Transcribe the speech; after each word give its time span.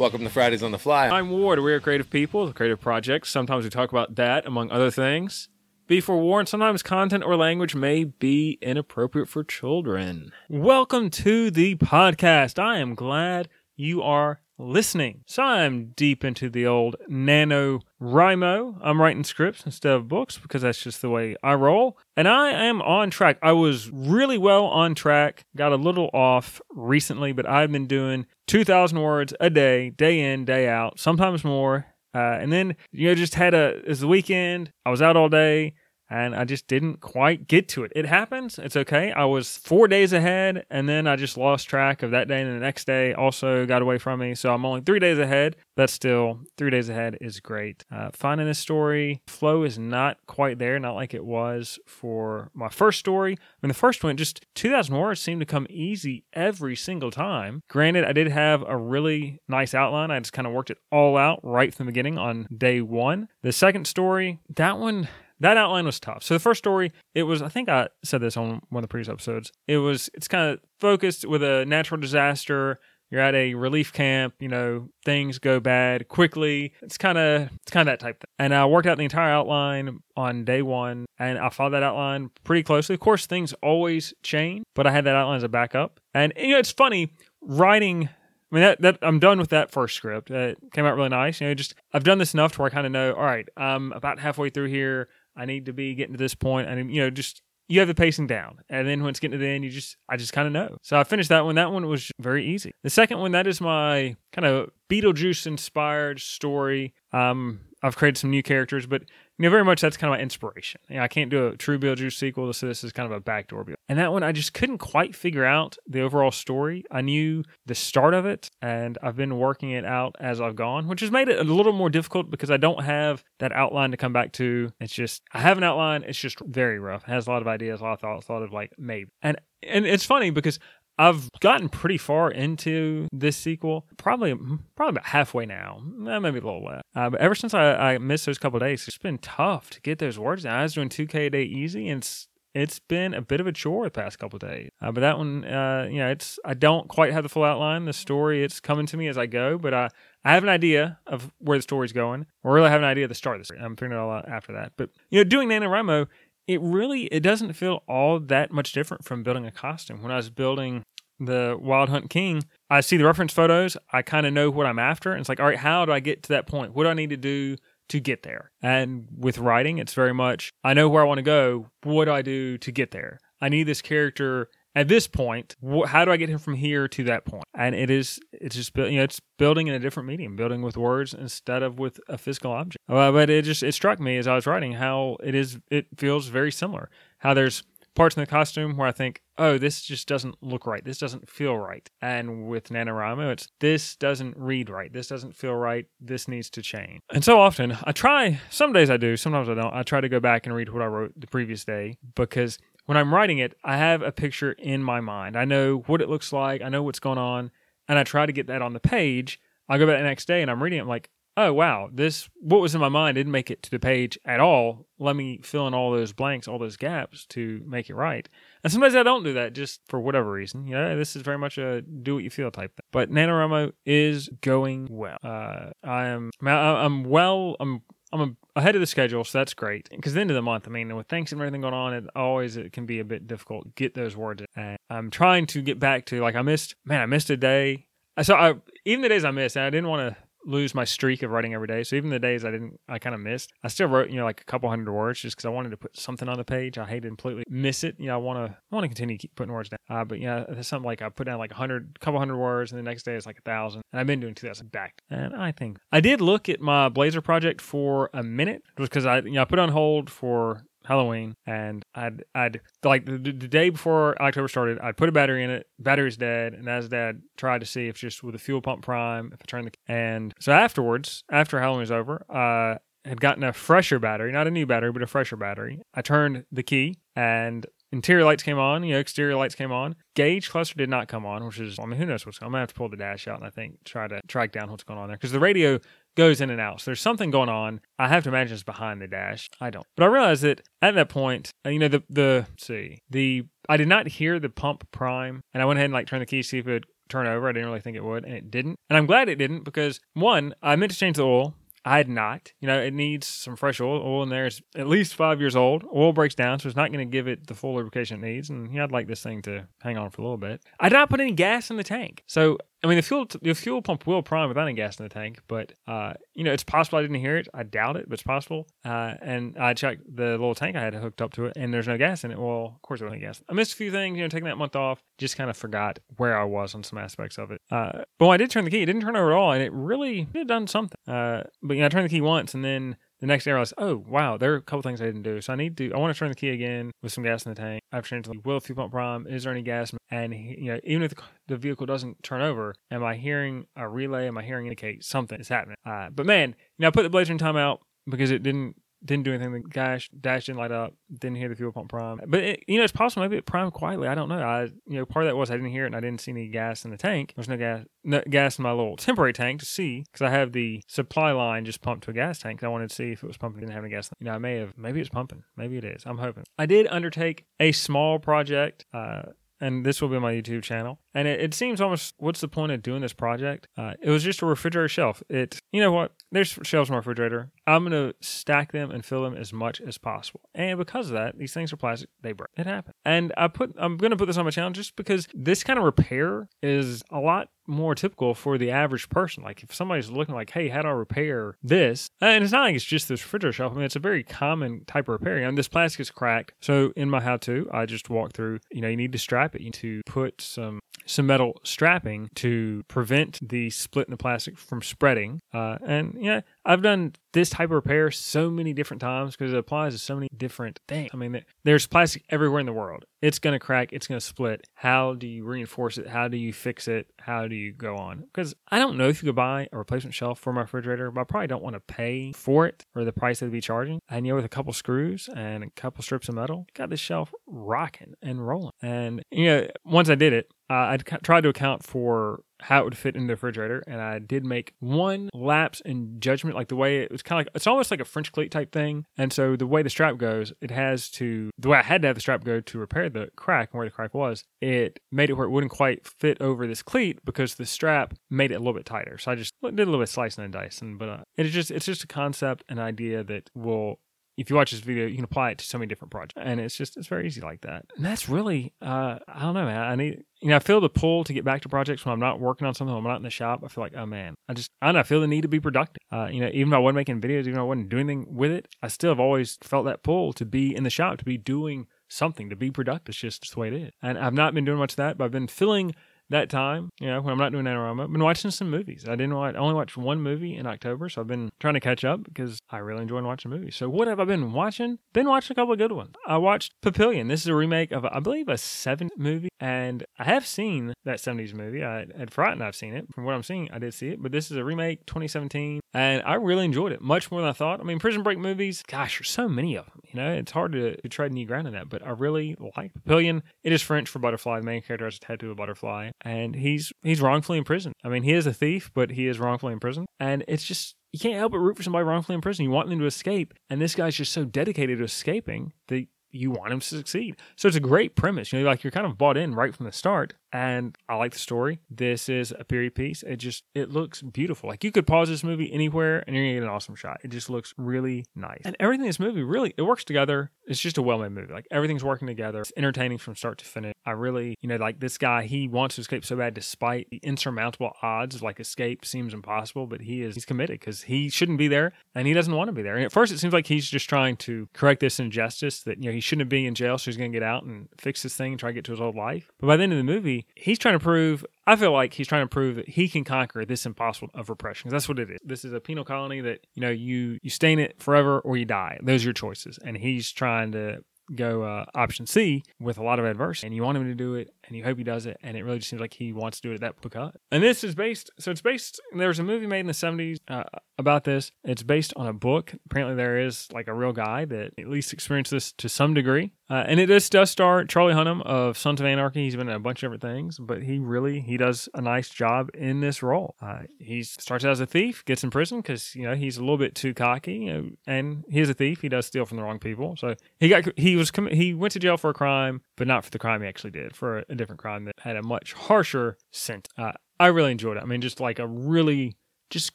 Welcome 0.00 0.22
to 0.22 0.30
Fridays 0.30 0.62
on 0.62 0.70
the 0.70 0.78
Fly. 0.78 1.10
I'm 1.10 1.28
Ward. 1.28 1.58
We 1.58 1.74
are 1.74 1.78
creative 1.78 2.08
people, 2.08 2.50
creative 2.54 2.80
projects. 2.80 3.28
Sometimes 3.28 3.64
we 3.64 3.70
talk 3.70 3.90
about 3.90 4.14
that, 4.14 4.46
among 4.46 4.70
other 4.70 4.90
things. 4.90 5.50
Be 5.88 6.00
forewarned, 6.00 6.48
sometimes 6.48 6.82
content 6.82 7.22
or 7.22 7.36
language 7.36 7.74
may 7.74 8.04
be 8.04 8.56
inappropriate 8.62 9.28
for 9.28 9.44
children. 9.44 10.32
Welcome 10.48 11.10
to 11.10 11.50
the 11.50 11.74
podcast. 11.74 12.58
I 12.58 12.78
am 12.78 12.94
glad 12.94 13.50
you 13.76 14.00
are 14.00 14.40
listening. 14.60 15.22
So 15.26 15.42
I'm 15.42 15.92
deep 15.96 16.24
into 16.24 16.50
the 16.50 16.66
old 16.66 16.96
nano 17.08 17.80
Rhymo. 18.00 18.78
I'm 18.82 19.00
writing 19.00 19.24
scripts 19.24 19.64
instead 19.64 19.92
of 19.92 20.08
books 20.08 20.38
because 20.38 20.62
that's 20.62 20.82
just 20.82 21.02
the 21.02 21.10
way 21.10 21.36
I 21.42 21.54
roll. 21.54 21.98
And 22.16 22.28
I 22.28 22.50
am 22.50 22.82
on 22.82 23.10
track. 23.10 23.38
I 23.42 23.52
was 23.52 23.90
really 23.90 24.38
well 24.38 24.66
on 24.66 24.94
track, 24.94 25.44
got 25.56 25.72
a 25.72 25.76
little 25.76 26.10
off 26.12 26.60
recently, 26.70 27.32
but 27.32 27.48
I've 27.48 27.72
been 27.72 27.86
doing 27.86 28.26
2,000 28.46 29.00
words 29.00 29.34
a 29.40 29.50
day, 29.50 29.90
day 29.90 30.20
in, 30.20 30.44
day 30.44 30.68
out, 30.68 30.98
sometimes 30.98 31.44
more. 31.44 31.86
Uh, 32.14 32.38
and 32.40 32.52
then, 32.52 32.76
you 32.90 33.08
know, 33.08 33.14
just 33.14 33.36
had 33.36 33.54
a, 33.54 33.80
it 33.84 33.98
the 34.00 34.08
weekend. 34.08 34.72
I 34.84 34.90
was 34.90 35.00
out 35.00 35.16
all 35.16 35.28
day 35.28 35.74
and 36.10 36.34
I 36.34 36.44
just 36.44 36.66
didn't 36.66 37.00
quite 37.00 37.46
get 37.46 37.68
to 37.68 37.84
it. 37.84 37.92
It 37.94 38.04
happens. 38.04 38.58
It's 38.58 38.76
okay. 38.76 39.12
I 39.12 39.24
was 39.24 39.56
four 39.56 39.86
days 39.86 40.12
ahead, 40.12 40.66
and 40.68 40.88
then 40.88 41.06
I 41.06 41.14
just 41.16 41.36
lost 41.36 41.68
track 41.68 42.02
of 42.02 42.10
that 42.10 42.26
day, 42.26 42.42
and 42.42 42.50
the 42.50 42.60
next 42.60 42.86
day 42.86 43.14
also 43.14 43.64
got 43.64 43.80
away 43.80 43.98
from 43.98 44.18
me. 44.18 44.34
So 44.34 44.52
I'm 44.52 44.64
only 44.64 44.80
three 44.80 44.98
days 44.98 45.18
ahead, 45.18 45.56
but 45.76 45.88
still, 45.88 46.40
three 46.58 46.70
days 46.70 46.88
ahead 46.88 47.16
is 47.20 47.38
great. 47.38 47.84
Uh, 47.92 48.10
finding 48.12 48.46
this 48.46 48.58
story, 48.58 49.22
flow 49.28 49.62
is 49.62 49.78
not 49.78 50.18
quite 50.26 50.58
there, 50.58 50.78
not 50.80 50.96
like 50.96 51.14
it 51.14 51.24
was 51.24 51.78
for 51.86 52.50
my 52.52 52.68
first 52.68 52.98
story. 52.98 53.34
I 53.34 53.66
mean, 53.66 53.68
the 53.68 53.74
first 53.74 54.02
one, 54.02 54.16
just 54.16 54.44
2,000 54.56 54.96
words 54.96 55.20
seemed 55.20 55.40
to 55.40 55.46
come 55.46 55.66
easy 55.70 56.24
every 56.32 56.74
single 56.74 57.12
time. 57.12 57.62
Granted, 57.68 58.04
I 58.04 58.12
did 58.12 58.28
have 58.28 58.64
a 58.66 58.76
really 58.76 59.40
nice 59.48 59.74
outline. 59.74 60.10
I 60.10 60.18
just 60.18 60.32
kind 60.32 60.46
of 60.46 60.52
worked 60.52 60.70
it 60.70 60.78
all 60.90 61.16
out 61.16 61.40
right 61.44 61.72
from 61.72 61.86
the 61.86 61.92
beginning 61.92 62.18
on 62.18 62.48
day 62.56 62.80
one. 62.80 63.28
The 63.42 63.52
second 63.52 63.86
story, 63.86 64.40
that 64.56 64.78
one, 64.78 65.08
that 65.40 65.56
outline 65.56 65.86
was 65.86 65.98
tough. 65.98 66.22
So 66.22 66.34
the 66.34 66.40
first 66.40 66.58
story, 66.58 66.92
it 67.14 67.24
was 67.24 67.42
I 67.42 67.48
think 67.48 67.68
I 67.68 67.88
said 68.04 68.20
this 68.20 68.36
on 68.36 68.60
one 68.68 68.82
of 68.82 68.88
the 68.88 68.88
previous 68.88 69.08
episodes. 69.08 69.52
It 69.66 69.78
was 69.78 70.10
it's 70.14 70.28
kind 70.28 70.50
of 70.50 70.60
focused 70.78 71.26
with 71.26 71.42
a 71.42 71.64
natural 71.66 72.00
disaster. 72.00 72.78
You're 73.10 73.22
at 73.22 73.34
a 73.34 73.54
relief 73.54 73.92
camp, 73.92 74.34
you 74.38 74.46
know, 74.46 74.88
things 75.04 75.40
go 75.40 75.58
bad 75.58 76.06
quickly. 76.06 76.74
It's 76.80 76.96
kind 76.96 77.18
of 77.18 77.50
it's 77.62 77.72
kind 77.72 77.88
of 77.88 77.92
that 77.92 78.00
type 78.00 78.20
thing. 78.20 78.28
And 78.38 78.54
I 78.54 78.66
worked 78.66 78.86
out 78.86 78.98
the 78.98 79.04
entire 79.04 79.32
outline 79.32 80.00
on 80.16 80.44
day 80.44 80.62
1 80.62 81.06
and 81.18 81.38
I 81.38 81.48
followed 81.48 81.70
that 81.70 81.82
outline 81.82 82.30
pretty 82.44 82.62
closely. 82.62 82.94
Of 82.94 83.00
course, 83.00 83.26
things 83.26 83.52
always 83.62 84.14
change, 84.22 84.64
but 84.76 84.86
I 84.86 84.92
had 84.92 85.04
that 85.04 85.16
outline 85.16 85.38
as 85.38 85.42
a 85.42 85.48
backup. 85.48 85.98
And 86.14 86.32
you 86.36 86.52
know, 86.52 86.58
it's 86.58 86.70
funny 86.70 87.14
writing 87.40 88.10
I 88.50 88.54
mean 88.54 88.62
that, 88.62 88.80
that 88.80 88.98
I'm 89.02 89.20
done 89.20 89.38
with 89.38 89.50
that 89.50 89.70
first 89.70 89.96
script. 89.96 90.30
It 90.30 90.58
came 90.72 90.84
out 90.84 90.96
really 90.96 91.08
nice. 91.08 91.40
You 91.40 91.48
know, 91.48 91.54
just 91.54 91.74
I've 91.92 92.04
done 92.04 92.18
this 92.18 92.34
enough 92.34 92.52
to 92.52 92.58
where 92.60 92.66
I 92.66 92.70
kind 92.70 92.86
of 92.86 92.92
know. 92.92 93.12
All 93.12 93.24
right, 93.24 93.48
I'm 93.56 93.92
about 93.92 94.18
halfway 94.18 94.50
through 94.50 94.66
here. 94.66 95.08
I 95.40 95.46
need 95.46 95.66
to 95.66 95.72
be 95.72 95.94
getting 95.94 96.12
to 96.12 96.18
this 96.18 96.34
point. 96.34 96.68
And 96.68 96.94
you 96.94 97.00
know, 97.00 97.08
just 97.08 97.40
you 97.66 97.78
have 97.78 97.88
the 97.88 97.94
pacing 97.94 98.26
down. 98.26 98.58
And 98.68 98.86
then 98.86 99.00
when 99.00 99.10
it's 99.10 99.20
getting 99.20 99.38
to 99.38 99.42
the 99.42 99.48
end, 99.48 99.64
you 99.64 99.70
just 99.70 99.96
I 100.08 100.16
just 100.16 100.34
kind 100.34 100.46
of 100.46 100.52
know. 100.52 100.76
So 100.82 100.98
I 100.98 101.04
finished 101.04 101.30
that 101.30 101.46
one. 101.46 101.54
That 101.54 101.72
one 101.72 101.86
was 101.86 102.10
very 102.20 102.44
easy. 102.44 102.72
The 102.82 102.90
second 102.90 103.20
one, 103.20 103.32
that 103.32 103.46
is 103.46 103.60
my 103.60 104.16
kind 104.32 104.44
of 104.44 104.70
Beetlejuice 104.90 105.46
inspired 105.46 106.20
story. 106.20 106.92
Um, 107.12 107.60
I've 107.82 107.96
created 107.96 108.18
some 108.18 108.30
new 108.30 108.42
characters, 108.42 108.86
but 108.86 109.04
you 109.40 109.44
know, 109.44 109.50
very 109.50 109.64
much 109.64 109.80
that's 109.80 109.96
kind 109.96 110.12
of 110.12 110.18
my 110.18 110.22
inspiration. 110.22 110.82
You 110.90 110.96
know, 110.96 111.02
I 111.02 111.08
can't 111.08 111.30
do 111.30 111.46
a 111.46 111.56
true 111.56 111.78
Beetlejuice 111.78 112.12
sequel, 112.12 112.52
so 112.52 112.66
this 112.66 112.84
is 112.84 112.92
kind 112.92 113.10
of 113.10 113.16
a 113.16 113.20
backdoor 113.20 113.64
Beetlejuice. 113.64 113.76
And 113.88 113.98
that 113.98 114.12
one, 114.12 114.22
I 114.22 114.32
just 114.32 114.52
couldn't 114.52 114.76
quite 114.76 115.16
figure 115.16 115.46
out 115.46 115.78
the 115.88 116.02
overall 116.02 116.30
story. 116.30 116.84
I 116.90 117.00
knew 117.00 117.44
the 117.64 117.74
start 117.74 118.12
of 118.12 118.26
it, 118.26 118.50
and 118.60 118.98
I've 119.02 119.16
been 119.16 119.38
working 119.38 119.70
it 119.70 119.86
out 119.86 120.14
as 120.20 120.42
I've 120.42 120.56
gone, 120.56 120.88
which 120.88 121.00
has 121.00 121.10
made 121.10 121.30
it 121.30 121.38
a 121.38 121.44
little 121.44 121.72
more 121.72 121.88
difficult 121.88 122.30
because 122.30 122.50
I 122.50 122.58
don't 122.58 122.84
have 122.84 123.24
that 123.38 123.50
outline 123.52 123.92
to 123.92 123.96
come 123.96 124.12
back 124.12 124.32
to. 124.32 124.72
It's 124.78 124.92
just 124.92 125.22
I 125.32 125.40
have 125.40 125.56
an 125.56 125.64
outline. 125.64 126.02
It's 126.02 126.18
just 126.18 126.38
very 126.40 126.78
rough. 126.78 127.04
It 127.04 127.10
has 127.10 127.26
a 127.26 127.30
lot 127.30 127.40
of 127.40 127.48
ideas, 127.48 127.80
a 127.80 127.84
lot 127.84 127.94
of 127.94 128.00
thoughts, 128.00 128.28
a 128.28 128.32
lot 128.32 128.42
of 128.42 128.52
like 128.52 128.72
maybe. 128.76 129.10
And 129.22 129.40
and 129.62 129.86
it's 129.86 130.04
funny 130.04 130.28
because 130.28 130.58
I've 131.00 131.30
gotten 131.40 131.70
pretty 131.70 131.96
far 131.96 132.30
into 132.30 133.08
this 133.10 133.34
sequel, 133.34 133.86
probably 133.96 134.34
probably 134.76 134.90
about 134.90 135.06
halfway 135.06 135.46
now, 135.46 135.80
eh, 136.06 136.18
maybe 136.18 136.38
a 136.38 136.42
little 136.42 136.62
less. 136.62 136.82
Uh, 136.94 137.08
but 137.08 137.20
ever 137.20 137.34
since 137.34 137.54
I, 137.54 137.94
I 137.94 137.98
missed 137.98 138.26
those 138.26 138.36
couple 138.36 138.58
days, 138.58 138.86
it's 138.86 138.98
been 138.98 139.16
tough 139.16 139.70
to 139.70 139.80
get 139.80 139.98
those 139.98 140.18
words 140.18 140.42
down. 140.42 140.58
I 140.58 140.62
was 140.62 140.74
doing 140.74 140.90
2K 140.90 141.26
a 141.26 141.30
day 141.30 141.42
easy, 141.42 141.88
and 141.88 142.02
it's 142.02 142.28
it's 142.52 142.80
been 142.80 143.14
a 143.14 143.22
bit 143.22 143.40
of 143.40 143.46
a 143.46 143.52
chore 143.52 143.84
the 143.84 143.90
past 143.90 144.18
couple 144.18 144.38
days. 144.38 144.70
Uh, 144.82 144.92
but 144.92 145.00
that 145.00 145.16
one, 145.16 145.44
uh, 145.46 145.88
you 145.90 146.00
know, 146.00 146.10
it's 146.10 146.38
I 146.44 146.52
don't 146.52 146.86
quite 146.86 147.14
have 147.14 147.22
the 147.22 147.30
full 147.30 147.44
outline. 147.44 147.86
The 147.86 147.94
story, 147.94 148.44
it's 148.44 148.60
coming 148.60 148.84
to 148.86 148.98
me 148.98 149.08
as 149.08 149.16
I 149.16 149.24
go, 149.24 149.56
but 149.56 149.72
I 149.72 149.88
I 150.22 150.34
have 150.34 150.42
an 150.42 150.50
idea 150.50 150.98
of 151.06 151.32
where 151.38 151.56
the 151.56 151.62
story's 151.62 151.92
going. 151.92 152.26
Or 152.44 152.52
really 152.52 152.68
have 152.68 152.80
an 152.80 152.86
idea 152.86 153.04
of 153.04 153.08
the 153.08 153.14
start 153.14 153.36
of 153.36 153.40
the 153.40 153.46
story. 153.46 153.60
I'm 153.60 153.74
figuring 153.74 153.92
it 153.92 154.02
all 154.02 154.10
out 154.10 154.28
after 154.28 154.52
that. 154.52 154.72
But 154.76 154.90
you 155.08 155.18
know, 155.18 155.24
doing 155.24 155.48
NaNoWriMo, 155.48 156.08
it 156.50 156.60
really 156.60 157.04
it 157.04 157.20
doesn't 157.20 157.52
feel 157.52 157.84
all 157.86 158.18
that 158.18 158.50
much 158.50 158.72
different 158.72 159.04
from 159.04 159.22
building 159.22 159.46
a 159.46 159.52
costume. 159.52 160.02
When 160.02 160.10
I 160.10 160.16
was 160.16 160.30
building 160.30 160.82
the 161.20 161.56
Wild 161.60 161.88
Hunt 161.88 162.10
King, 162.10 162.42
I 162.68 162.80
see 162.80 162.96
the 162.96 163.04
reference 163.04 163.32
photos. 163.32 163.76
I 163.92 164.02
kind 164.02 164.26
of 164.26 164.32
know 164.32 164.50
what 164.50 164.66
I'm 164.66 164.78
after. 164.78 165.12
And 165.12 165.20
it's 165.20 165.28
like, 165.28 165.40
all 165.40 165.46
right, 165.46 165.58
how 165.58 165.84
do 165.84 165.92
I 165.92 166.00
get 166.00 166.22
to 166.24 166.28
that 166.30 166.46
point? 166.46 166.74
What 166.74 166.84
do 166.84 166.90
I 166.90 166.94
need 166.94 167.10
to 167.10 167.16
do 167.16 167.56
to 167.88 168.00
get 168.00 168.22
there? 168.22 168.50
And 168.62 169.08
with 169.16 169.38
writing, 169.38 169.78
it's 169.78 169.94
very 169.94 170.14
much, 170.14 170.52
I 170.64 170.74
know 170.74 170.88
where 170.88 171.02
I 171.02 171.06
want 171.06 171.18
to 171.18 171.22
go. 171.22 171.70
What 171.82 172.06
do 172.06 172.12
I 172.12 172.22
do 172.22 172.58
to 172.58 172.72
get 172.72 172.90
there? 172.90 173.18
I 173.40 173.48
need 173.48 173.64
this 173.64 173.82
character 173.82 174.48
at 174.74 174.86
this 174.86 175.08
point. 175.08 175.56
Wh- 175.60 175.88
how 175.88 176.04
do 176.04 176.12
I 176.12 176.16
get 176.16 176.28
him 176.28 176.38
from 176.38 176.54
here 176.54 176.86
to 176.86 177.04
that 177.04 177.24
point? 177.24 177.44
And 177.54 177.74
it 177.74 177.90
is, 177.90 178.20
it's 178.32 178.54
just, 178.54 178.76
you 178.76 178.92
know, 178.92 179.02
it's 179.02 179.20
building 179.38 179.66
in 179.66 179.74
a 179.74 179.80
different 179.80 180.08
medium, 180.08 180.36
building 180.36 180.62
with 180.62 180.76
words 180.76 181.12
instead 181.12 181.62
of 181.62 181.78
with 181.78 181.98
a 182.08 182.16
physical 182.16 182.52
object. 182.52 182.78
Uh, 182.88 183.10
but 183.10 183.28
it 183.28 183.44
just, 183.44 183.62
it 183.62 183.72
struck 183.72 183.98
me 183.98 184.16
as 184.16 184.28
I 184.28 184.36
was 184.36 184.46
writing 184.46 184.74
how 184.74 185.16
it 185.22 185.34
is, 185.34 185.58
it 185.70 185.86
feels 185.96 186.28
very 186.28 186.52
similar. 186.52 186.88
How 187.18 187.34
there's 187.34 187.64
parts 187.94 188.16
in 188.16 188.20
the 188.20 188.26
costume 188.26 188.76
where 188.76 188.88
I 188.88 188.92
think, 188.92 189.22
oh, 189.38 189.58
this 189.58 189.82
just 189.82 190.06
doesn't 190.06 190.36
look 190.42 190.66
right. 190.66 190.84
This 190.84 190.98
doesn't 190.98 191.28
feel 191.28 191.56
right. 191.56 191.88
And 192.00 192.48
with 192.48 192.68
NaNoWriMo, 192.68 193.32
it's 193.32 193.48
this 193.60 193.96
doesn't 193.96 194.36
read 194.36 194.70
right. 194.70 194.92
This 194.92 195.08
doesn't 195.08 195.36
feel 195.36 195.54
right. 195.54 195.86
This 196.00 196.28
needs 196.28 196.50
to 196.50 196.62
change. 196.62 197.00
And 197.12 197.24
so 197.24 197.40
often 197.40 197.76
I 197.84 197.92
try, 197.92 198.40
some 198.50 198.72
days 198.72 198.90
I 198.90 198.96
do, 198.96 199.16
sometimes 199.16 199.48
I 199.48 199.54
don't. 199.54 199.74
I 199.74 199.82
try 199.82 200.00
to 200.00 200.08
go 200.08 200.20
back 200.20 200.46
and 200.46 200.54
read 200.54 200.68
what 200.70 200.82
I 200.82 200.86
wrote 200.86 201.12
the 201.16 201.26
previous 201.26 201.64
day 201.64 201.96
because 202.14 202.58
when 202.86 202.96
I'm 202.96 203.14
writing 203.14 203.38
it, 203.38 203.54
I 203.64 203.76
have 203.76 204.02
a 204.02 204.12
picture 204.12 204.52
in 204.52 204.82
my 204.82 205.00
mind. 205.00 205.36
I 205.36 205.44
know 205.44 205.78
what 205.86 206.00
it 206.00 206.08
looks 206.08 206.32
like, 206.32 206.62
I 206.62 206.68
know 206.68 206.82
what's 206.82 207.00
going 207.00 207.18
on, 207.18 207.50
and 207.88 207.98
I 207.98 208.04
try 208.04 208.26
to 208.26 208.32
get 208.32 208.46
that 208.48 208.62
on 208.62 208.72
the 208.72 208.80
page. 208.80 209.40
I 209.68 209.78
go 209.78 209.86
back 209.86 209.98
the 209.98 210.04
next 210.04 210.26
day 210.26 210.42
and 210.42 210.50
I'm 210.50 210.62
reading 210.62 210.78
it, 210.78 210.82
I'm 210.82 210.88
like, 210.88 211.10
oh 211.40 211.52
wow, 211.54 211.88
this 211.92 212.28
what 212.40 212.60
was 212.60 212.74
in 212.74 212.80
my 212.80 212.88
mind 212.88 213.14
didn't 213.14 213.32
make 213.32 213.50
it 213.50 213.62
to 213.62 213.70
the 213.70 213.78
page 213.78 214.18
at 214.24 214.40
all. 214.40 214.86
Let 214.98 215.16
me 215.16 215.40
fill 215.42 215.66
in 215.66 215.74
all 215.74 215.90
those 215.90 216.12
blanks, 216.12 216.46
all 216.46 216.58
those 216.58 216.76
gaps 216.76 217.24
to 217.30 217.62
make 217.66 217.88
it 217.88 217.94
right. 217.94 218.28
And 218.62 218.70
sometimes 218.70 218.94
I 218.94 219.02
don't 219.02 219.24
do 219.24 219.32
that 219.32 219.54
just 219.54 219.80
for 219.88 219.98
whatever 219.98 220.30
reason. 220.30 220.66
You 220.66 220.74
know, 220.74 220.98
this 220.98 221.16
is 221.16 221.22
very 221.22 221.38
much 221.38 221.56
a 221.56 221.80
do 221.80 222.14
what 222.14 222.24
you 222.24 222.30
feel 222.30 222.50
type 222.50 222.76
thing. 222.76 222.84
But 222.92 223.10
NaNoWriMo 223.10 223.72
is 223.86 224.28
going 224.42 224.88
well. 224.90 225.16
Uh, 225.24 225.70
I 225.82 226.08
am 226.08 226.30
I'm 226.42 227.04
well 227.04 227.56
I'm 227.58 227.82
I'm 228.12 228.36
ahead 228.56 228.74
of 228.74 228.80
the 228.80 228.86
schedule, 228.86 229.24
so 229.24 229.38
that's 229.38 229.54
great. 229.54 229.88
Because 229.88 230.14
the 230.14 230.20
end 230.20 230.30
of 230.30 230.34
the 230.34 230.42
month, 230.42 230.66
I 230.66 230.70
mean, 230.70 230.94
with 230.94 231.06
things 231.06 231.32
and 231.32 231.40
everything 231.40 231.62
going 231.62 231.74
on, 231.74 231.94
it 231.94 232.04
always 232.14 232.56
it 232.56 232.72
can 232.72 232.84
be 232.84 232.98
a 232.98 233.04
bit 233.04 233.26
difficult 233.26 233.74
get 233.76 233.94
those 233.94 234.14
words. 234.14 234.42
And 234.56 234.76
I'm 234.90 235.10
trying 235.10 235.46
to 235.46 235.62
get 235.62 235.78
back 235.78 236.04
to 236.06 236.20
like 236.20 236.34
I 236.34 236.42
missed, 236.42 236.74
man, 236.84 237.00
I 237.00 237.06
missed 237.06 237.30
a 237.30 237.36
day. 237.36 237.86
So 238.20 238.34
I 238.34 238.54
even 238.84 239.00
the 239.00 239.08
days 239.08 239.24
I 239.24 239.30
missed, 239.30 239.56
and 239.56 239.64
I 239.64 239.70
didn't 239.70 239.88
want 239.88 240.14
to 240.14 240.22
lose 240.44 240.74
my 240.74 240.84
streak 240.84 241.22
of 241.22 241.30
writing 241.30 241.54
every 241.54 241.66
day. 241.66 241.82
So 241.82 241.96
even 241.96 242.10
the 242.10 242.18
days 242.18 242.44
I 242.44 242.50
didn't, 242.50 242.80
I 242.88 242.98
kind 242.98 243.14
of 243.14 243.20
missed. 243.20 243.52
I 243.62 243.68
still 243.68 243.88
wrote, 243.88 244.10
you 244.10 244.16
know, 244.16 244.24
like 244.24 244.40
a 244.40 244.44
couple 244.44 244.68
hundred 244.68 244.92
words 244.92 245.20
just 245.20 245.36
because 245.36 245.46
I 245.46 245.50
wanted 245.50 245.70
to 245.70 245.76
put 245.76 245.96
something 245.96 246.28
on 246.28 246.38
the 246.38 246.44
page. 246.44 246.78
I 246.78 246.86
hated 246.86 247.02
to 247.02 247.08
completely 247.08 247.44
miss 247.48 247.84
it. 247.84 247.96
You 247.98 248.06
know, 248.06 248.14
I 248.14 248.16
want 248.18 248.46
to, 248.46 248.56
I 248.56 248.74
want 248.74 248.84
to 248.84 248.88
continue 248.88 249.18
keep 249.18 249.34
putting 249.34 249.52
words 249.52 249.68
down. 249.68 249.78
Uh, 249.88 250.04
but 250.04 250.20
yeah, 250.20 250.44
there's 250.48 250.68
something 250.68 250.86
like 250.86 251.02
I 251.02 251.08
put 251.08 251.24
down 251.24 251.38
like 251.38 251.52
a 251.52 251.56
hundred, 251.56 251.98
couple 252.00 252.18
hundred 252.18 252.38
words, 252.38 252.72
and 252.72 252.78
the 252.78 252.82
next 252.82 253.02
day 253.02 253.14
it's 253.14 253.26
like 253.26 253.38
a 253.38 253.42
thousand. 253.42 253.82
And 253.92 254.00
I've 254.00 254.06
been 254.06 254.20
doing 254.20 254.34
two 254.34 254.46
thousand 254.46 254.72
back. 254.72 255.02
And 255.10 255.34
I 255.34 255.52
think 255.52 255.78
I 255.92 256.00
did 256.00 256.20
look 256.20 256.48
at 256.48 256.60
my 256.60 256.88
Blazer 256.88 257.20
project 257.20 257.60
for 257.60 258.10
a 258.14 258.22
minute, 258.22 258.62
just 258.78 258.90
because 258.90 259.06
I, 259.06 259.18
you 259.18 259.32
know, 259.32 259.42
I 259.42 259.44
put 259.44 259.58
on 259.58 259.68
hold 259.68 260.10
for 260.10 260.64
Halloween, 260.90 261.36
and 261.46 261.84
I'd 261.94 262.24
I'd 262.34 262.60
like 262.82 263.06
the, 263.06 263.16
the, 263.16 263.32
day 263.32 263.70
before 263.70 264.20
October 264.20 264.48
started, 264.48 264.80
I'd 264.80 264.96
put 264.96 265.08
a 265.08 265.12
battery 265.12 265.44
in 265.44 265.50
it. 265.50 265.68
Battery's 265.78 266.16
dead, 266.16 266.52
and 266.52 266.68
as 266.68 266.88
Dad 266.88 267.22
tried 267.36 267.60
to 267.60 267.66
see 267.66 267.86
if 267.86 267.96
just 267.96 268.24
with 268.24 268.34
a 268.34 268.38
fuel 268.38 268.60
pump 268.60 268.82
prime, 268.82 269.30
if 269.32 269.38
I 269.40 269.44
turned 269.46 269.68
the 269.68 269.92
and 269.92 270.34
so 270.40 270.50
afterwards, 270.50 271.22
after 271.30 271.60
Halloween 271.60 271.82
was 271.82 271.92
over, 271.92 272.26
uh, 272.28 272.78
had 273.08 273.20
gotten 273.20 273.44
a 273.44 273.52
fresher 273.52 274.00
battery, 274.00 274.32
not 274.32 274.48
a 274.48 274.50
new 274.50 274.66
battery, 274.66 274.90
but 274.90 275.00
a 275.00 275.06
fresher 275.06 275.36
battery. 275.36 275.80
I 275.94 276.02
turned 276.02 276.44
the 276.50 276.64
key, 276.64 276.98
and 277.14 277.64
interior 277.92 278.24
lights 278.24 278.42
came 278.42 278.58
on, 278.58 278.82
you 278.82 278.94
know, 278.94 279.00
exterior 279.00 279.36
lights 279.36 279.54
came 279.54 279.70
on. 279.70 279.94
Gauge 280.14 280.50
cluster 280.50 280.74
did 280.74 280.88
not 280.88 281.06
come 281.06 281.24
on, 281.24 281.44
which 281.44 281.60
is, 281.60 281.78
I 281.78 281.86
mean, 281.86 281.98
who 281.98 282.06
knows 282.06 282.26
what's 282.26 282.38
going. 282.38 282.48
I'm 282.48 282.52
going 282.52 282.58
to 282.58 282.62
have 282.62 282.68
to 282.70 282.74
pull 282.74 282.88
the 282.88 282.96
dash 282.96 283.28
out 283.28 283.36
and 283.36 283.46
I 283.46 283.50
think 283.50 283.78
try 283.84 284.08
to 284.08 284.20
track 284.28 284.52
down 284.52 284.70
what's 284.70 284.84
going 284.84 284.98
on 284.98 285.08
there 285.08 285.16
because 285.16 285.32
the 285.32 285.40
radio 285.40 285.78
goes 286.16 286.40
in 286.40 286.50
and 286.50 286.60
out. 286.60 286.80
So 286.80 286.90
there's 286.90 287.00
something 287.00 287.30
going 287.30 287.48
on. 287.48 287.80
I 287.98 288.08
have 288.08 288.24
to 288.24 288.28
imagine 288.28 288.54
it's 288.54 288.62
behind 288.62 289.00
the 289.00 289.06
dash. 289.06 289.48
I 289.60 289.70
don't. 289.70 289.86
But 289.96 290.04
I 290.04 290.06
realized 290.06 290.42
that 290.42 290.62
at 290.82 290.94
that 290.94 291.08
point, 291.08 291.50
uh, 291.64 291.70
you 291.70 291.78
know, 291.78 291.88
the, 291.88 292.02
the, 292.08 292.46
see, 292.58 292.98
the, 293.08 293.44
I 293.68 293.76
did 293.76 293.88
not 293.88 294.08
hear 294.08 294.38
the 294.38 294.48
pump 294.48 294.90
prime 294.90 295.42
and 295.52 295.62
I 295.62 295.66
went 295.66 295.78
ahead 295.78 295.86
and 295.86 295.94
like 295.94 296.06
turned 296.06 296.22
the 296.22 296.26
key, 296.26 296.42
to 296.42 296.48
see 296.48 296.58
if 296.58 296.66
it 296.66 296.72
would 296.72 296.86
turn 297.08 297.26
over. 297.26 297.48
I 297.48 297.52
didn't 297.52 297.68
really 297.68 297.80
think 297.80 297.96
it 297.96 298.04
would, 298.04 298.24
and 298.24 298.34
it 298.34 298.50
didn't. 298.50 298.76
And 298.88 298.96
I'm 298.96 299.06
glad 299.06 299.28
it 299.28 299.36
didn't 299.36 299.64
because 299.64 300.00
one, 300.14 300.54
I 300.62 300.76
meant 300.76 300.92
to 300.92 300.98
change 300.98 301.16
the 301.16 301.24
oil. 301.24 301.54
I 301.84 301.96
had 301.96 302.08
not. 302.08 302.52
You 302.60 302.68
know, 302.68 302.78
it 302.80 302.92
needs 302.92 303.26
some 303.26 303.56
fresh 303.56 303.80
oil. 303.80 304.02
Oil 304.04 304.22
in 304.22 304.28
there 304.28 304.46
is 304.46 304.60
at 304.76 304.86
least 304.86 305.14
five 305.14 305.40
years 305.40 305.56
old. 305.56 305.82
Oil 305.94 306.12
breaks 306.12 306.34
down, 306.34 306.58
so 306.58 306.68
it's 306.68 306.76
not 306.76 306.92
going 306.92 307.06
to 307.06 307.10
give 307.10 307.26
it 307.26 307.46
the 307.46 307.54
full 307.54 307.74
lubrication 307.74 308.22
it 308.22 308.26
needs. 308.26 308.50
And 308.50 308.72
yeah, 308.72 308.84
I'd 308.84 308.92
like 308.92 309.06
this 309.06 309.22
thing 309.22 309.40
to 309.42 309.66
hang 309.80 309.96
on 309.96 310.10
for 310.10 310.20
a 310.20 310.24
little 310.24 310.36
bit. 310.36 310.62
I 310.78 310.88
did 310.90 310.96
not 310.96 311.08
put 311.08 311.20
any 311.20 311.32
gas 311.32 311.70
in 311.70 311.76
the 311.76 311.84
tank, 311.84 312.22
so 312.26 312.58
I 312.82 312.86
mean, 312.86 312.96
the 312.96 313.02
fuel 313.02 313.26
the 313.42 313.54
fuel 313.54 313.82
pump 313.82 314.06
will 314.06 314.22
prime 314.22 314.48
without 314.48 314.66
any 314.66 314.72
gas 314.72 314.98
in 314.98 315.04
the 315.04 315.10
tank, 315.10 315.40
but 315.48 315.74
uh, 315.86 316.14
you 316.34 316.44
know, 316.44 316.52
it's 316.52 316.64
possible 316.64 316.98
I 316.98 317.02
didn't 317.02 317.16
hear 317.16 317.36
it. 317.36 317.46
I 317.52 317.62
doubt 317.62 317.96
it, 317.96 318.08
but 318.08 318.14
it's 318.14 318.22
possible. 318.22 318.66
Uh, 318.84 319.14
and 319.20 319.56
I 319.58 319.74
checked 319.74 320.02
the 320.14 320.30
little 320.30 320.54
tank 320.54 320.76
I 320.76 320.80
had 320.80 320.94
hooked 320.94 321.20
up 321.20 321.34
to 321.34 321.46
it, 321.46 321.54
and 321.56 321.74
there's 321.74 321.88
no 321.88 321.98
gas 321.98 322.24
in 322.24 322.30
it. 322.30 322.38
Well, 322.38 322.72
of 322.74 322.82
course, 322.82 323.00
there 323.00 323.08
wasn't 323.08 323.22
gas. 323.22 323.42
I 323.48 323.52
missed 323.52 323.74
a 323.74 323.76
few 323.76 323.90
things. 323.90 324.16
You 324.16 324.24
know, 324.24 324.28
taking 324.28 324.46
that 324.46 324.56
month 324.56 324.76
off, 324.76 325.02
just 325.18 325.36
kind 325.36 325.50
of 325.50 325.56
forgot 325.58 325.98
where 326.16 326.38
I 326.38 326.44
was 326.44 326.74
on 326.74 326.82
some 326.82 326.98
aspects 326.98 327.36
of 327.36 327.50
it. 327.50 327.60
Uh, 327.70 328.04
but 328.18 328.26
when 328.26 328.34
I 328.34 328.38
did 328.38 328.50
turn 328.50 328.64
the 328.64 328.70
key, 328.70 328.82
it 328.82 328.86
didn't 328.86 329.02
turn 329.02 329.16
over 329.16 329.32
at 329.32 329.36
all, 329.36 329.52
and 329.52 329.62
it 329.62 329.72
really 329.72 330.24
did 330.32 330.48
done 330.48 330.66
something. 330.66 330.98
Uh, 331.06 331.44
but 331.62 331.74
you 331.74 331.80
know, 331.80 331.86
I 331.86 331.90
turned 331.90 332.06
the 332.06 332.10
key 332.10 332.22
once, 332.22 332.54
and 332.54 332.64
then 332.64 332.96
the 333.20 333.26
next 333.26 333.44
day 333.44 333.52
I 333.52 333.60
was, 333.60 333.74
oh 333.78 333.96
wow, 333.96 334.36
there 334.36 334.52
are 334.52 334.56
a 334.56 334.62
couple 334.62 334.82
things 334.82 335.00
I 335.00 335.06
didn't 335.06 335.22
do. 335.22 335.40
So 335.40 335.52
I 335.52 335.56
need 335.56 335.76
to, 335.76 335.92
I 335.92 335.98
want 335.98 336.14
to 336.14 336.18
turn 336.18 336.30
the 336.30 336.34
key 336.34 336.50
again 336.50 336.90
with 337.02 337.12
some 337.12 337.24
gas 337.24 337.44
in 337.44 337.54
the 337.54 337.60
tank. 337.60 337.82
I've 337.92 338.06
changed 338.06 338.30
the 338.30 338.40
will 338.44 338.60
fuel 338.60 338.76
pump 338.76 338.92
prime. 338.92 339.26
Is 339.26 339.44
there 339.44 339.52
any 339.52 339.62
gas? 339.62 339.92
And 340.10 340.34
you 340.34 340.72
know, 340.72 340.80
even 340.84 341.02
if 341.02 341.12
the 341.46 341.56
vehicle 341.56 341.86
doesn't 341.86 342.22
turn 342.22 342.40
over, 342.42 342.74
am 342.90 343.04
I 343.04 343.16
hearing 343.16 343.66
a 343.76 343.88
relay? 343.88 344.26
Am 344.26 344.38
I 344.38 344.42
hearing 344.42 344.66
indicate 344.66 345.04
something 345.04 345.38
is 345.38 345.48
happening? 345.48 345.76
Uh, 345.84 346.08
but 346.10 346.26
man, 346.26 346.50
you 346.78 346.82
know, 346.82 346.88
I 346.88 346.90
put 346.90 347.02
the 347.02 347.10
Blazer 347.10 347.32
in 347.32 347.38
timeout 347.38 347.78
because 348.08 348.30
it 348.30 348.42
didn't 348.42 348.76
didn't 349.04 349.24
do 349.24 349.32
anything. 349.32 349.52
The 349.52 349.68
dash 349.68 350.10
dash 350.20 350.46
didn't 350.46 350.58
light 350.58 350.72
up. 350.72 350.94
Didn't 351.12 351.36
hear 351.36 351.48
the 351.48 351.56
fuel 351.56 351.72
pump 351.72 351.88
prime. 351.88 352.20
But 352.26 352.40
it, 352.40 352.64
you 352.66 352.78
know, 352.78 352.84
it's 352.84 352.92
possible 352.92 353.22
maybe 353.22 353.36
it 353.36 353.46
primed 353.46 353.72
quietly. 353.72 354.08
I 354.08 354.14
don't 354.14 354.28
know. 354.28 354.40
I 354.42 354.64
you 354.64 354.98
know 354.98 355.06
part 355.06 355.24
of 355.24 355.30
that 355.30 355.36
was 355.36 355.50
I 355.50 355.54
didn't 355.54 355.70
hear 355.70 355.84
it 355.84 355.88
and 355.88 355.96
I 355.96 356.00
didn't 356.00 356.20
see 356.20 356.32
any 356.32 356.48
gas 356.48 356.84
in 356.84 356.90
the 356.90 356.96
tank. 356.96 357.32
There's 357.36 357.48
no 357.48 357.56
gas 357.56 357.84
no 358.04 358.22
gas 358.28 358.58
in 358.58 358.62
my 358.62 358.72
little 358.72 358.96
temporary 358.96 359.32
tank 359.32 359.60
to 359.60 359.66
see 359.66 360.00
because 360.00 360.22
I 360.22 360.30
have 360.30 360.52
the 360.52 360.82
supply 360.86 361.32
line 361.32 361.64
just 361.64 361.80
pumped 361.80 362.04
to 362.04 362.10
a 362.10 362.14
gas 362.14 362.38
tank. 362.38 362.62
I 362.62 362.68
wanted 362.68 362.90
to 362.90 362.94
see 362.94 363.12
if 363.12 363.22
it 363.22 363.26
was 363.26 363.36
pumping. 363.36 363.60
Didn't 363.60 363.72
have 363.72 363.84
any 363.84 363.90
gas. 363.90 364.10
You 364.18 364.26
know, 364.26 364.32
I 364.32 364.38
may 364.38 364.56
have 364.56 364.76
maybe 364.76 365.00
it's 365.00 365.10
pumping. 365.10 365.44
Maybe 365.56 365.76
it 365.76 365.84
is. 365.84 366.02
I'm 366.06 366.18
hoping. 366.18 366.44
I 366.58 366.66
did 366.66 366.86
undertake 366.88 367.44
a 367.58 367.72
small 367.72 368.18
project. 368.18 368.84
Uh, 368.92 369.22
and 369.60 369.84
this 369.84 370.00
will 370.00 370.08
be 370.08 370.18
my 370.18 370.32
YouTube 370.32 370.62
channel. 370.62 371.00
And 371.14 371.26
it, 371.26 371.40
it 371.40 371.54
seems 371.54 371.80
almost 371.80 372.14
what's 372.18 372.40
the 372.40 372.48
point 372.48 372.72
of 372.72 372.82
doing 372.82 373.02
this 373.02 373.12
project? 373.12 373.68
Uh, 373.76 373.94
it 374.02 374.10
was 374.10 374.22
just 374.22 374.42
a 374.42 374.46
refrigerator 374.46 374.88
shelf. 374.88 375.22
It, 375.28 375.58
you 375.72 375.80
know 375.80 375.92
what? 375.92 376.12
There's 376.32 376.58
shelves 376.62 376.88
in 376.88 376.94
my 376.94 376.98
refrigerator. 376.98 377.50
I'm 377.66 377.84
gonna 377.84 378.14
stack 378.20 378.72
them 378.72 378.90
and 378.90 379.04
fill 379.04 379.22
them 379.22 379.36
as 379.36 379.52
much 379.52 379.80
as 379.80 379.98
possible. 379.98 380.40
And 380.54 380.78
because 380.78 381.08
of 381.08 381.12
that, 381.14 381.38
these 381.38 381.52
things 381.52 381.72
are 381.72 381.76
plastic. 381.76 382.10
They 382.22 382.32
break. 382.32 382.50
It 382.56 382.66
happened. 382.66 382.94
And 383.04 383.32
I 383.36 383.48
put, 383.48 383.74
I'm 383.78 383.96
gonna 383.96 384.16
put 384.16 384.26
this 384.26 384.36
on 384.36 384.44
my 384.44 384.50
channel 384.50 384.70
just 384.70 384.96
because 384.96 385.26
this 385.34 385.64
kind 385.64 385.78
of 385.78 385.84
repair 385.84 386.48
is 386.62 387.02
a 387.10 387.18
lot 387.18 387.48
more 387.66 387.94
typical 387.94 388.34
for 388.34 388.58
the 388.58 388.70
average 388.70 389.08
person. 389.08 389.44
Like 389.44 389.62
if 389.62 389.72
somebody's 389.74 390.10
looking 390.10 390.34
like, 390.34 390.50
hey, 390.50 390.68
how 390.68 390.82
do 390.82 390.88
I 390.88 390.92
repair 390.92 391.56
this? 391.62 392.08
And 392.20 392.42
it's 392.42 392.52
not 392.52 392.62
like 392.62 392.74
it's 392.74 392.84
just 392.84 393.08
this 393.08 393.22
refrigerator 393.22 393.52
shelf. 393.52 393.72
I 393.72 393.76
mean, 393.76 393.84
it's 393.84 393.96
a 393.96 394.00
very 394.00 394.24
common 394.24 394.84
type 394.86 395.08
of 395.08 395.12
repair. 395.12 395.36
And 395.38 395.56
this 395.56 395.68
plastic 395.68 396.00
is 396.00 396.10
cracked. 396.10 396.52
So 396.60 396.92
in 396.96 397.08
my 397.08 397.20
how-to, 397.20 397.68
I 397.72 397.86
just 397.86 398.10
walk 398.10 398.32
through. 398.32 398.58
You 398.72 398.80
know, 398.80 398.88
you 398.88 398.96
need 398.96 399.12
to 399.12 399.18
strap 399.18 399.54
it. 399.54 399.60
You 399.60 399.66
need 399.66 399.74
to 399.74 400.02
put 400.06 400.40
some 400.40 400.80
some 401.10 401.26
metal 401.26 401.60
strapping 401.64 402.30
to 402.36 402.84
prevent 402.88 403.38
the 403.46 403.70
split 403.70 404.06
in 404.06 404.12
the 404.12 404.16
plastic 404.16 404.58
from 404.58 404.82
spreading. 404.82 405.40
Uh, 405.52 405.76
and 405.84 406.16
yeah, 406.18 406.40
I've 406.64 406.82
done 406.82 407.14
this 407.32 407.50
type 407.50 407.66
of 407.66 407.72
repair 407.72 408.10
so 408.10 408.50
many 408.50 408.72
different 408.72 409.00
times 409.00 409.36
because 409.36 409.52
it 409.52 409.58
applies 409.58 409.92
to 409.92 409.98
so 409.98 410.14
many 410.14 410.28
different 410.36 410.80
things. 410.88 411.10
I 411.12 411.16
mean, 411.16 411.42
there's 411.64 411.86
plastic 411.86 412.24
everywhere 412.28 412.60
in 412.60 412.66
the 412.66 412.72
world. 412.72 413.04
It's 413.22 413.38
going 413.38 413.52
to 413.52 413.58
crack, 413.64 413.92
it's 413.92 414.06
going 414.06 414.18
to 414.18 414.24
split. 414.24 414.66
How 414.74 415.14
do 415.14 415.26
you 415.26 415.44
reinforce 415.44 415.98
it? 415.98 416.08
How 416.08 416.28
do 416.28 416.36
you 416.36 416.52
fix 416.52 416.88
it? 416.88 417.08
How 417.18 417.46
do 417.46 417.54
you 417.54 417.72
go 417.72 417.96
on? 417.96 418.20
Because 418.20 418.54
I 418.70 418.78
don't 418.78 418.96
know 418.96 419.08
if 419.08 419.22
you 419.22 419.28
could 419.28 419.36
buy 419.36 419.68
a 419.72 419.78
replacement 419.78 420.14
shelf 420.14 420.38
for 420.38 420.52
my 420.52 420.62
refrigerator, 420.62 421.10
but 421.10 421.22
I 421.22 421.24
probably 421.24 421.46
don't 421.48 421.62
want 421.62 421.74
to 421.74 421.80
pay 421.80 422.32
for 422.32 422.66
it 422.66 422.86
or 422.94 423.04
the 423.04 423.12
price 423.12 423.40
they'd 423.40 423.52
be 423.52 423.60
charging. 423.60 424.00
And 424.08 424.26
you 424.26 424.32
know, 424.32 424.36
with 424.36 424.44
a 424.44 424.50
couple 424.50 424.72
screws 424.72 425.28
and 425.34 425.64
a 425.64 425.70
couple 425.70 426.02
strips 426.02 426.28
of 426.28 426.34
metal, 426.34 426.66
got 426.74 426.90
this 426.90 427.00
shelf 427.00 427.34
rocking 427.46 428.14
and 428.22 428.46
rolling. 428.46 428.72
And 428.80 429.22
you 429.30 429.46
know, 429.46 429.68
once 429.84 430.08
I 430.08 430.14
did 430.14 430.32
it, 430.32 430.50
uh, 430.70 430.96
I 430.96 430.96
tried 430.98 431.42
to 431.42 431.48
account 431.48 431.82
for 431.82 432.44
how 432.60 432.80
it 432.80 432.84
would 432.84 432.96
fit 432.96 433.16
in 433.16 433.26
the 433.26 433.32
refrigerator, 433.32 433.82
and 433.88 434.00
I 434.00 434.20
did 434.20 434.44
make 434.44 434.74
one 434.78 435.28
lapse 435.34 435.80
in 435.80 436.20
judgment, 436.20 436.54
like 436.54 436.68
the 436.68 436.76
way 436.76 436.98
it 437.00 437.10
was 437.10 437.22
kind 437.22 437.40
of 437.40 437.46
like 437.46 437.56
it's 437.56 437.66
almost 437.66 437.90
like 437.90 438.00
a 438.00 438.04
French 438.04 438.30
cleat 438.30 438.52
type 438.52 438.70
thing. 438.70 439.04
And 439.16 439.32
so 439.32 439.56
the 439.56 439.66
way 439.66 439.82
the 439.82 439.90
strap 439.90 440.16
goes, 440.16 440.52
it 440.60 440.70
has 440.70 441.10
to 441.12 441.50
the 441.58 441.68
way 441.68 441.78
I 441.78 441.82
had 441.82 442.02
to 442.02 442.08
have 442.08 442.14
the 442.14 442.20
strap 442.20 442.44
go 442.44 442.60
to 442.60 442.78
repair 442.78 443.08
the 443.08 443.30
crack 443.34 443.70
and 443.72 443.78
where 443.78 443.88
the 443.88 443.92
crack 443.92 444.14
was, 444.14 444.44
it 444.60 445.00
made 445.10 445.28
it 445.28 445.34
where 445.34 445.46
it 445.46 445.50
wouldn't 445.50 445.72
quite 445.72 446.06
fit 446.06 446.40
over 446.40 446.66
this 446.66 446.82
cleat 446.82 447.24
because 447.24 447.56
the 447.56 447.66
strap 447.66 448.14
made 448.30 448.52
it 448.52 448.56
a 448.56 448.58
little 448.58 448.74
bit 448.74 448.86
tighter. 448.86 449.18
So 449.18 449.32
I 449.32 449.34
just 449.34 449.54
did 449.60 449.80
a 449.80 449.84
little 449.84 450.00
bit 450.00 450.08
slicing 450.08 450.44
and 450.44 450.52
dicing, 450.52 450.98
but 450.98 451.08
uh, 451.08 451.18
it's 451.36 451.50
just 451.50 451.72
it's 451.72 451.86
just 451.86 452.04
a 452.04 452.08
concept, 452.08 452.62
an 452.68 452.78
idea 452.78 453.24
that 453.24 453.50
will 453.54 453.98
if 454.40 454.48
you 454.48 454.56
watch 454.56 454.70
this 454.70 454.80
video, 454.80 455.06
you 455.06 455.16
can 455.16 455.24
apply 455.24 455.50
it 455.50 455.58
to 455.58 455.66
so 455.66 455.76
many 455.76 455.86
different 455.86 456.10
projects, 456.10 456.40
and 456.42 456.60
it's 456.60 456.74
just 456.74 456.96
it's 456.96 457.08
very 457.08 457.26
easy 457.26 457.42
like 457.42 457.60
that. 457.60 457.84
And 457.94 458.04
that's 458.04 458.26
really, 458.26 458.72
uh, 458.80 459.18
I 459.28 459.40
don't 459.42 459.52
know, 459.52 459.66
man. 459.66 459.82
I 459.82 459.94
need, 459.96 460.24
you 460.40 460.48
know, 460.48 460.56
I 460.56 460.60
feel 460.60 460.80
the 460.80 460.88
pull 460.88 461.24
to 461.24 461.34
get 461.34 461.44
back 461.44 461.60
to 461.62 461.68
projects 461.68 462.06
when 462.06 462.14
I'm 462.14 462.20
not 462.20 462.40
working 462.40 462.66
on 462.66 462.74
something, 462.74 462.94
when 462.94 463.04
I'm 463.04 463.10
not 463.10 463.18
in 463.18 463.22
the 463.22 463.30
shop. 463.30 463.60
I 463.62 463.68
feel 463.68 463.84
like, 463.84 463.94
oh 463.94 464.06
man, 464.06 464.36
I 464.48 464.54
just, 464.54 464.70
I 464.80 464.86
don't 464.86 464.94
know, 464.94 465.00
I 465.00 465.02
feel 465.02 465.20
the 465.20 465.26
need 465.26 465.42
to 465.42 465.48
be 465.48 465.60
productive. 465.60 466.02
Uh, 466.10 466.28
you 466.32 466.40
know, 466.40 466.50
even 466.54 466.72
if 466.72 466.74
I 466.74 466.78
wasn't 466.78 466.96
making 466.96 467.20
videos, 467.20 467.40
even 467.40 467.54
if 467.54 467.58
I 467.58 467.64
wasn't 467.64 467.90
doing 467.90 468.08
anything 468.08 468.34
with 468.34 468.50
it, 468.50 468.66
I 468.82 468.88
still 468.88 469.10
have 469.10 469.20
always 469.20 469.58
felt 469.60 469.84
that 469.84 470.02
pull 470.02 470.32
to 470.32 470.46
be 470.46 470.74
in 470.74 470.84
the 470.84 470.90
shop, 470.90 471.18
to 471.18 471.24
be 471.24 471.36
doing 471.36 471.86
something, 472.08 472.48
to 472.48 472.56
be 472.56 472.70
productive. 472.70 473.12
It's 473.12 473.18
just, 473.18 473.42
it's 473.42 473.52
the 473.52 473.60
way 473.60 473.68
it 473.68 473.74
is. 473.74 473.92
And 474.00 474.18
I've 474.18 474.32
not 474.32 474.54
been 474.54 474.64
doing 474.64 474.78
much 474.78 474.92
of 474.92 474.96
that, 474.96 475.18
but 475.18 475.26
I've 475.26 475.30
been 475.30 475.48
filling 475.48 475.94
that 476.30 476.48
time, 476.48 476.90
you 477.00 477.08
know, 477.08 477.20
when 477.20 477.32
I'm 477.32 477.38
not 477.38 477.52
doing 477.52 477.64
NaNoWriMo, 477.64 478.04
I've 478.04 478.12
been 478.12 478.22
watching 478.24 478.50
some 478.50 478.70
movies. 478.70 479.06
I 479.06 479.12
didn't 479.12 479.34
watch, 479.34 479.54
I 479.54 479.58
only 479.58 479.74
watched 479.74 479.96
one 479.96 480.20
movie 480.20 480.56
in 480.56 480.66
October, 480.66 481.08
so 481.08 481.20
I've 481.20 481.26
been 481.26 481.50
trying 481.60 481.74
to 481.74 481.80
catch 481.80 482.04
up 482.04 482.24
because 482.24 482.60
I 482.70 482.78
really 482.78 483.02
enjoy 483.02 483.22
watching 483.22 483.50
movies. 483.50 483.76
So 483.76 483.88
what 483.88 484.08
have 484.08 484.20
I 484.20 484.24
been 484.24 484.52
watching? 484.52 484.98
Been 485.12 485.28
watching 485.28 485.54
a 485.54 485.56
couple 485.56 485.72
of 485.72 485.78
good 485.78 485.92
ones. 485.92 486.14
I 486.26 486.38
watched 486.38 486.72
Papillon. 486.80 487.28
This 487.28 487.42
is 487.42 487.48
a 487.48 487.54
remake 487.54 487.92
of, 487.92 488.04
I 488.04 488.20
believe, 488.20 488.48
a 488.48 488.54
70s 488.54 489.10
movie, 489.16 489.50
and 489.58 490.04
I 490.18 490.24
have 490.24 490.46
seen 490.46 490.94
that 491.04 491.18
70s 491.18 491.54
movie. 491.54 491.84
I 491.84 492.06
had 492.16 492.32
forgotten 492.32 492.62
I've 492.62 492.76
seen 492.76 492.94
it. 492.94 493.06
From 493.14 493.24
what 493.24 493.34
I'm 493.34 493.42
seeing, 493.42 493.70
I 493.72 493.78
did 493.78 493.94
see 493.94 494.08
it, 494.08 494.22
but 494.22 494.32
this 494.32 494.50
is 494.50 494.56
a 494.56 494.64
remake, 494.64 495.06
2017, 495.06 495.80
and 495.92 496.22
I 496.24 496.34
really 496.34 496.64
enjoyed 496.64 496.92
it 496.92 497.00
much 497.00 497.30
more 497.30 497.40
than 497.40 497.50
I 497.50 497.54
thought. 497.54 497.80
I 497.80 497.82
mean, 497.82 497.98
Prison 497.98 498.22
Break 498.22 498.38
movies, 498.38 498.82
gosh, 498.86 499.18
there's 499.18 499.30
so 499.30 499.48
many 499.48 499.76
of 499.76 499.86
them. 499.86 500.00
You 500.12 500.20
know, 500.20 500.32
it's 500.32 500.52
hard 500.52 500.72
to, 500.72 500.96
to 500.96 501.08
tread 501.08 501.32
new 501.32 501.46
ground 501.46 501.68
in 501.68 501.74
that, 501.74 501.88
but 501.88 502.04
I 502.04 502.10
really 502.10 502.56
like 502.76 502.92
Papillon. 502.94 503.42
It 503.62 503.72
is 503.72 503.82
French 503.82 504.08
for 504.08 504.18
butterfly. 504.18 504.58
The 504.58 504.66
main 504.66 504.82
character 504.82 505.04
has 505.04 505.16
a 505.16 505.20
tattoo 505.20 505.46
of 505.46 505.52
a 505.52 505.54
butterfly, 505.54 506.10
and 506.22 506.56
he's 506.56 506.92
he's 507.02 507.20
wrongfully 507.20 507.58
imprisoned. 507.58 507.94
I 508.04 508.08
mean, 508.08 508.24
he 508.24 508.32
is 508.32 508.46
a 508.46 508.52
thief, 508.52 508.90
but 508.94 509.10
he 509.12 509.26
is 509.28 509.38
wrongfully 509.38 509.72
imprisoned. 509.72 510.06
And 510.18 510.44
it's 510.48 510.64
just, 510.64 510.96
you 511.12 511.18
can't 511.18 511.36
help 511.36 511.52
but 511.52 511.58
root 511.58 511.76
for 511.76 511.82
somebody 511.82 512.04
wrongfully 512.04 512.34
in 512.34 512.40
prison. 512.40 512.64
You 512.64 512.70
want 512.70 512.88
them 512.88 512.98
to 512.98 513.06
escape. 513.06 513.54
And 513.68 513.80
this 513.80 513.94
guy's 513.94 514.16
just 514.16 514.32
so 514.32 514.44
dedicated 514.44 514.98
to 514.98 515.04
escaping 515.04 515.72
that 515.88 516.06
you 516.32 516.50
want 516.50 516.72
him 516.72 516.80
to 516.80 516.86
succeed. 516.86 517.36
So 517.56 517.68
it's 517.68 517.76
a 517.76 517.80
great 517.80 518.14
premise. 518.16 518.52
You 518.52 518.60
know, 518.60 518.66
like 518.66 518.84
you're 518.84 518.90
kind 518.90 519.06
of 519.06 519.18
bought 519.18 519.36
in 519.36 519.54
right 519.54 519.74
from 519.74 519.86
the 519.86 519.92
start 519.92 520.34
and 520.52 520.96
I 521.08 521.16
like 521.16 521.32
the 521.32 521.38
story. 521.38 521.80
This 521.90 522.28
is 522.28 522.52
a 522.58 522.64
period 522.64 522.94
piece. 522.94 523.22
It 523.22 523.36
just 523.36 523.64
it 523.74 523.90
looks 523.90 524.22
beautiful. 524.22 524.68
Like 524.68 524.84
you 524.84 524.92
could 524.92 525.06
pause 525.06 525.28
this 525.28 525.44
movie 525.44 525.72
anywhere 525.72 526.24
and 526.26 526.34
you're 526.34 526.44
gonna 526.44 526.54
get 526.54 526.62
an 526.62 526.68
awesome 526.68 526.94
shot. 526.94 527.20
It 527.22 527.28
just 527.28 527.50
looks 527.50 527.74
really 527.76 528.24
nice. 528.34 528.62
And 528.64 528.76
everything 528.80 529.04
in 529.04 529.08
this 529.08 529.20
movie 529.20 529.42
really 529.42 529.74
it 529.76 529.82
works 529.82 530.04
together. 530.04 530.50
It's 530.66 530.80
just 530.80 530.98
a 530.98 531.02
well 531.02 531.18
made 531.18 531.32
movie. 531.32 531.52
Like 531.52 531.66
everything's 531.70 532.04
working 532.04 532.26
together. 532.26 532.60
It's 532.60 532.72
entertaining 532.76 533.18
from 533.18 533.36
start 533.36 533.58
to 533.58 533.64
finish. 533.64 533.94
I 534.04 534.12
really, 534.12 534.56
you 534.60 534.68
know, 534.68 534.76
like 534.76 535.00
this 535.00 535.18
guy, 535.18 535.44
he 535.44 535.68
wants 535.68 535.96
to 535.96 536.00
escape 536.00 536.24
so 536.24 536.36
bad 536.36 536.54
despite 536.54 537.08
the 537.10 537.18
insurmountable 537.18 537.92
odds. 538.02 538.42
Like 538.42 538.60
escape 538.60 539.04
seems 539.04 539.34
impossible, 539.34 539.86
but 539.86 540.00
he 540.00 540.22
is 540.22 540.34
he's 540.34 540.44
committed 540.44 540.80
because 540.80 541.02
he 541.02 541.28
shouldn't 541.28 541.58
be 541.58 541.68
there 541.68 541.92
and 542.14 542.26
he 542.26 542.34
doesn't 542.34 542.54
want 542.54 542.68
to 542.68 542.72
be 542.72 542.82
there. 542.82 542.96
And 542.96 543.04
at 543.04 543.12
first 543.12 543.32
it 543.32 543.38
seems 543.38 543.52
like 543.52 543.66
he's 543.66 543.88
just 543.88 544.08
trying 544.08 544.36
to 544.38 544.68
correct 544.72 545.00
this 545.00 545.20
injustice 545.20 545.82
that, 545.82 546.02
you 546.02 546.10
know, 546.10 546.14
he 546.14 546.20
shouldn't 546.20 546.48
be 546.48 546.66
in 546.66 546.74
jail, 546.74 546.98
so 546.98 547.10
he's 547.10 547.16
gonna 547.16 547.30
get 547.30 547.42
out 547.42 547.64
and 547.64 547.88
fix 547.98 548.22
this 548.22 548.36
thing 548.36 548.52
and 548.52 548.60
try 548.60 548.70
to 548.70 548.74
get 548.74 548.84
to 548.84 548.92
his 548.92 549.00
old 549.00 549.16
life. 549.16 549.50
But 549.58 549.66
by 549.66 549.76
the 549.76 549.84
end 549.84 549.92
of 549.92 549.98
the 549.98 550.04
movie, 550.04 550.39
he's 550.54 550.78
trying 550.78 550.94
to 550.94 551.02
prove 551.02 551.44
I 551.66 551.76
feel 551.76 551.92
like 551.92 552.14
he's 552.14 552.26
trying 552.26 552.42
to 552.42 552.48
prove 552.48 552.76
that 552.76 552.88
he 552.88 553.08
can 553.08 553.22
conquer 553.22 553.64
this 553.64 553.86
impossible 553.86 554.30
of 554.34 554.48
repression. 554.48 554.90
That's 554.90 555.08
what 555.08 555.18
it 555.18 555.30
is. 555.30 555.38
This 555.44 555.64
is 555.64 555.72
a 555.72 555.80
penal 555.80 556.04
colony 556.04 556.40
that 556.40 556.66
you 556.74 556.82
know 556.82 556.90
you 556.90 557.38
you 557.42 557.50
stay 557.50 557.72
in 557.72 557.78
it 557.78 558.02
forever 558.02 558.40
or 558.40 558.56
you 558.56 558.64
die. 558.64 558.98
Those 559.02 559.22
are 559.22 559.26
your 559.26 559.34
choices, 559.34 559.78
and 559.84 559.96
he's 559.96 560.30
trying 560.32 560.72
to 560.72 561.04
go 561.34 561.62
uh, 561.62 561.84
option 561.94 562.26
C 562.26 562.62
with 562.80 562.98
a 562.98 563.02
lot 563.02 563.18
of 563.18 563.24
adversity, 563.24 563.68
and 563.68 563.76
you 563.76 563.82
want 563.82 563.96
him 563.98 564.04
to 564.04 564.14
do 564.14 564.34
it, 564.34 564.52
and 564.64 564.76
you 564.76 564.84
hope 564.84 564.98
he 564.98 565.04
does 565.04 565.26
it, 565.26 565.36
and 565.42 565.56
it 565.56 565.62
really 565.62 565.78
just 565.78 565.90
seems 565.90 566.00
like 566.00 566.14
he 566.14 566.32
wants 566.32 566.60
to 566.60 566.68
do 566.68 566.72
it 566.72 566.76
at 566.76 566.80
that 566.80 567.00
because. 567.00 567.32
And 567.50 567.62
this 567.62 567.84
is 567.84 567.94
based, 567.94 568.30
so 568.38 568.50
it's 568.50 568.60
based. 568.60 569.00
There 569.16 569.28
was 569.28 569.38
a 569.38 569.44
movie 569.44 569.66
made 569.66 569.80
in 569.80 569.86
the 569.86 569.92
'70s 569.92 570.38
uh, 570.48 570.64
about 570.98 571.24
this. 571.24 571.52
It's 571.64 571.82
based 571.82 572.12
on 572.16 572.26
a 572.26 572.32
book. 572.32 572.74
Apparently, 572.86 573.16
there 573.16 573.38
is 573.38 573.68
like 573.72 573.88
a 573.88 573.94
real 573.94 574.12
guy 574.12 574.44
that 574.44 574.72
at 574.78 574.88
least 574.88 575.12
experienced 575.12 575.50
this 575.50 575.72
to 575.72 575.88
some 575.88 576.14
degree. 576.14 576.52
Uh, 576.70 576.84
and 576.86 577.00
it 577.00 577.06
does, 577.06 577.28
does 577.28 577.50
star 577.50 577.84
Charlie 577.84 578.14
Hunnam 578.14 578.42
of 578.42 578.78
Sons 578.78 579.00
of 579.00 579.06
Anarchy. 579.06 579.42
He's 579.42 579.56
been 579.56 579.68
in 579.68 579.74
a 579.74 579.80
bunch 579.80 580.04
of 580.04 580.12
different 580.12 580.22
things, 580.22 580.58
but 580.60 580.84
he 580.84 581.00
really 581.00 581.40
he 581.40 581.56
does 581.56 581.88
a 581.94 582.00
nice 582.00 582.28
job 582.28 582.70
in 582.74 583.00
this 583.00 583.24
role. 583.24 583.56
Uh, 583.60 583.80
he 583.98 584.22
starts 584.22 584.64
out 584.64 584.70
as 584.70 584.78
a 584.78 584.86
thief, 584.86 585.24
gets 585.24 585.42
in 585.42 585.50
prison 585.50 585.80
because 585.80 586.14
you 586.14 586.22
know 586.22 586.36
he's 586.36 586.58
a 586.58 586.60
little 586.60 586.78
bit 586.78 586.94
too 586.94 587.12
cocky, 587.12 587.54
you 587.54 587.72
know, 587.72 587.90
and 588.06 588.44
he's 588.48 588.70
a 588.70 588.74
thief. 588.74 589.00
He 589.00 589.08
does 589.08 589.26
steal 589.26 589.46
from 589.46 589.56
the 589.56 589.64
wrong 589.64 589.80
people, 589.80 590.14
so 590.16 590.36
he 590.60 590.68
got 590.68 590.84
he 590.96 591.16
was 591.16 591.32
he 591.50 591.74
went 591.74 591.92
to 591.94 591.98
jail 591.98 592.16
for 592.16 592.30
a 592.30 592.34
crime, 592.34 592.82
but 592.96 593.08
not 593.08 593.24
for 593.24 593.30
the 593.30 593.40
crime 593.40 593.62
he 593.62 593.68
actually 593.68 593.90
did, 593.90 594.14
for 594.14 594.38
a, 594.38 594.44
a 594.50 594.54
different 594.54 594.80
crime 594.80 595.06
that 595.06 595.14
had 595.18 595.34
a 595.34 595.42
much 595.42 595.72
harsher 595.72 596.38
sentence. 596.52 596.94
Uh, 596.96 597.12
I 597.40 597.48
really 597.48 597.72
enjoyed 597.72 597.96
it. 597.96 598.02
I 598.02 598.06
mean, 598.06 598.20
just 598.20 598.38
like 598.38 598.60
a 598.60 598.66
really 598.66 599.34
just 599.70 599.94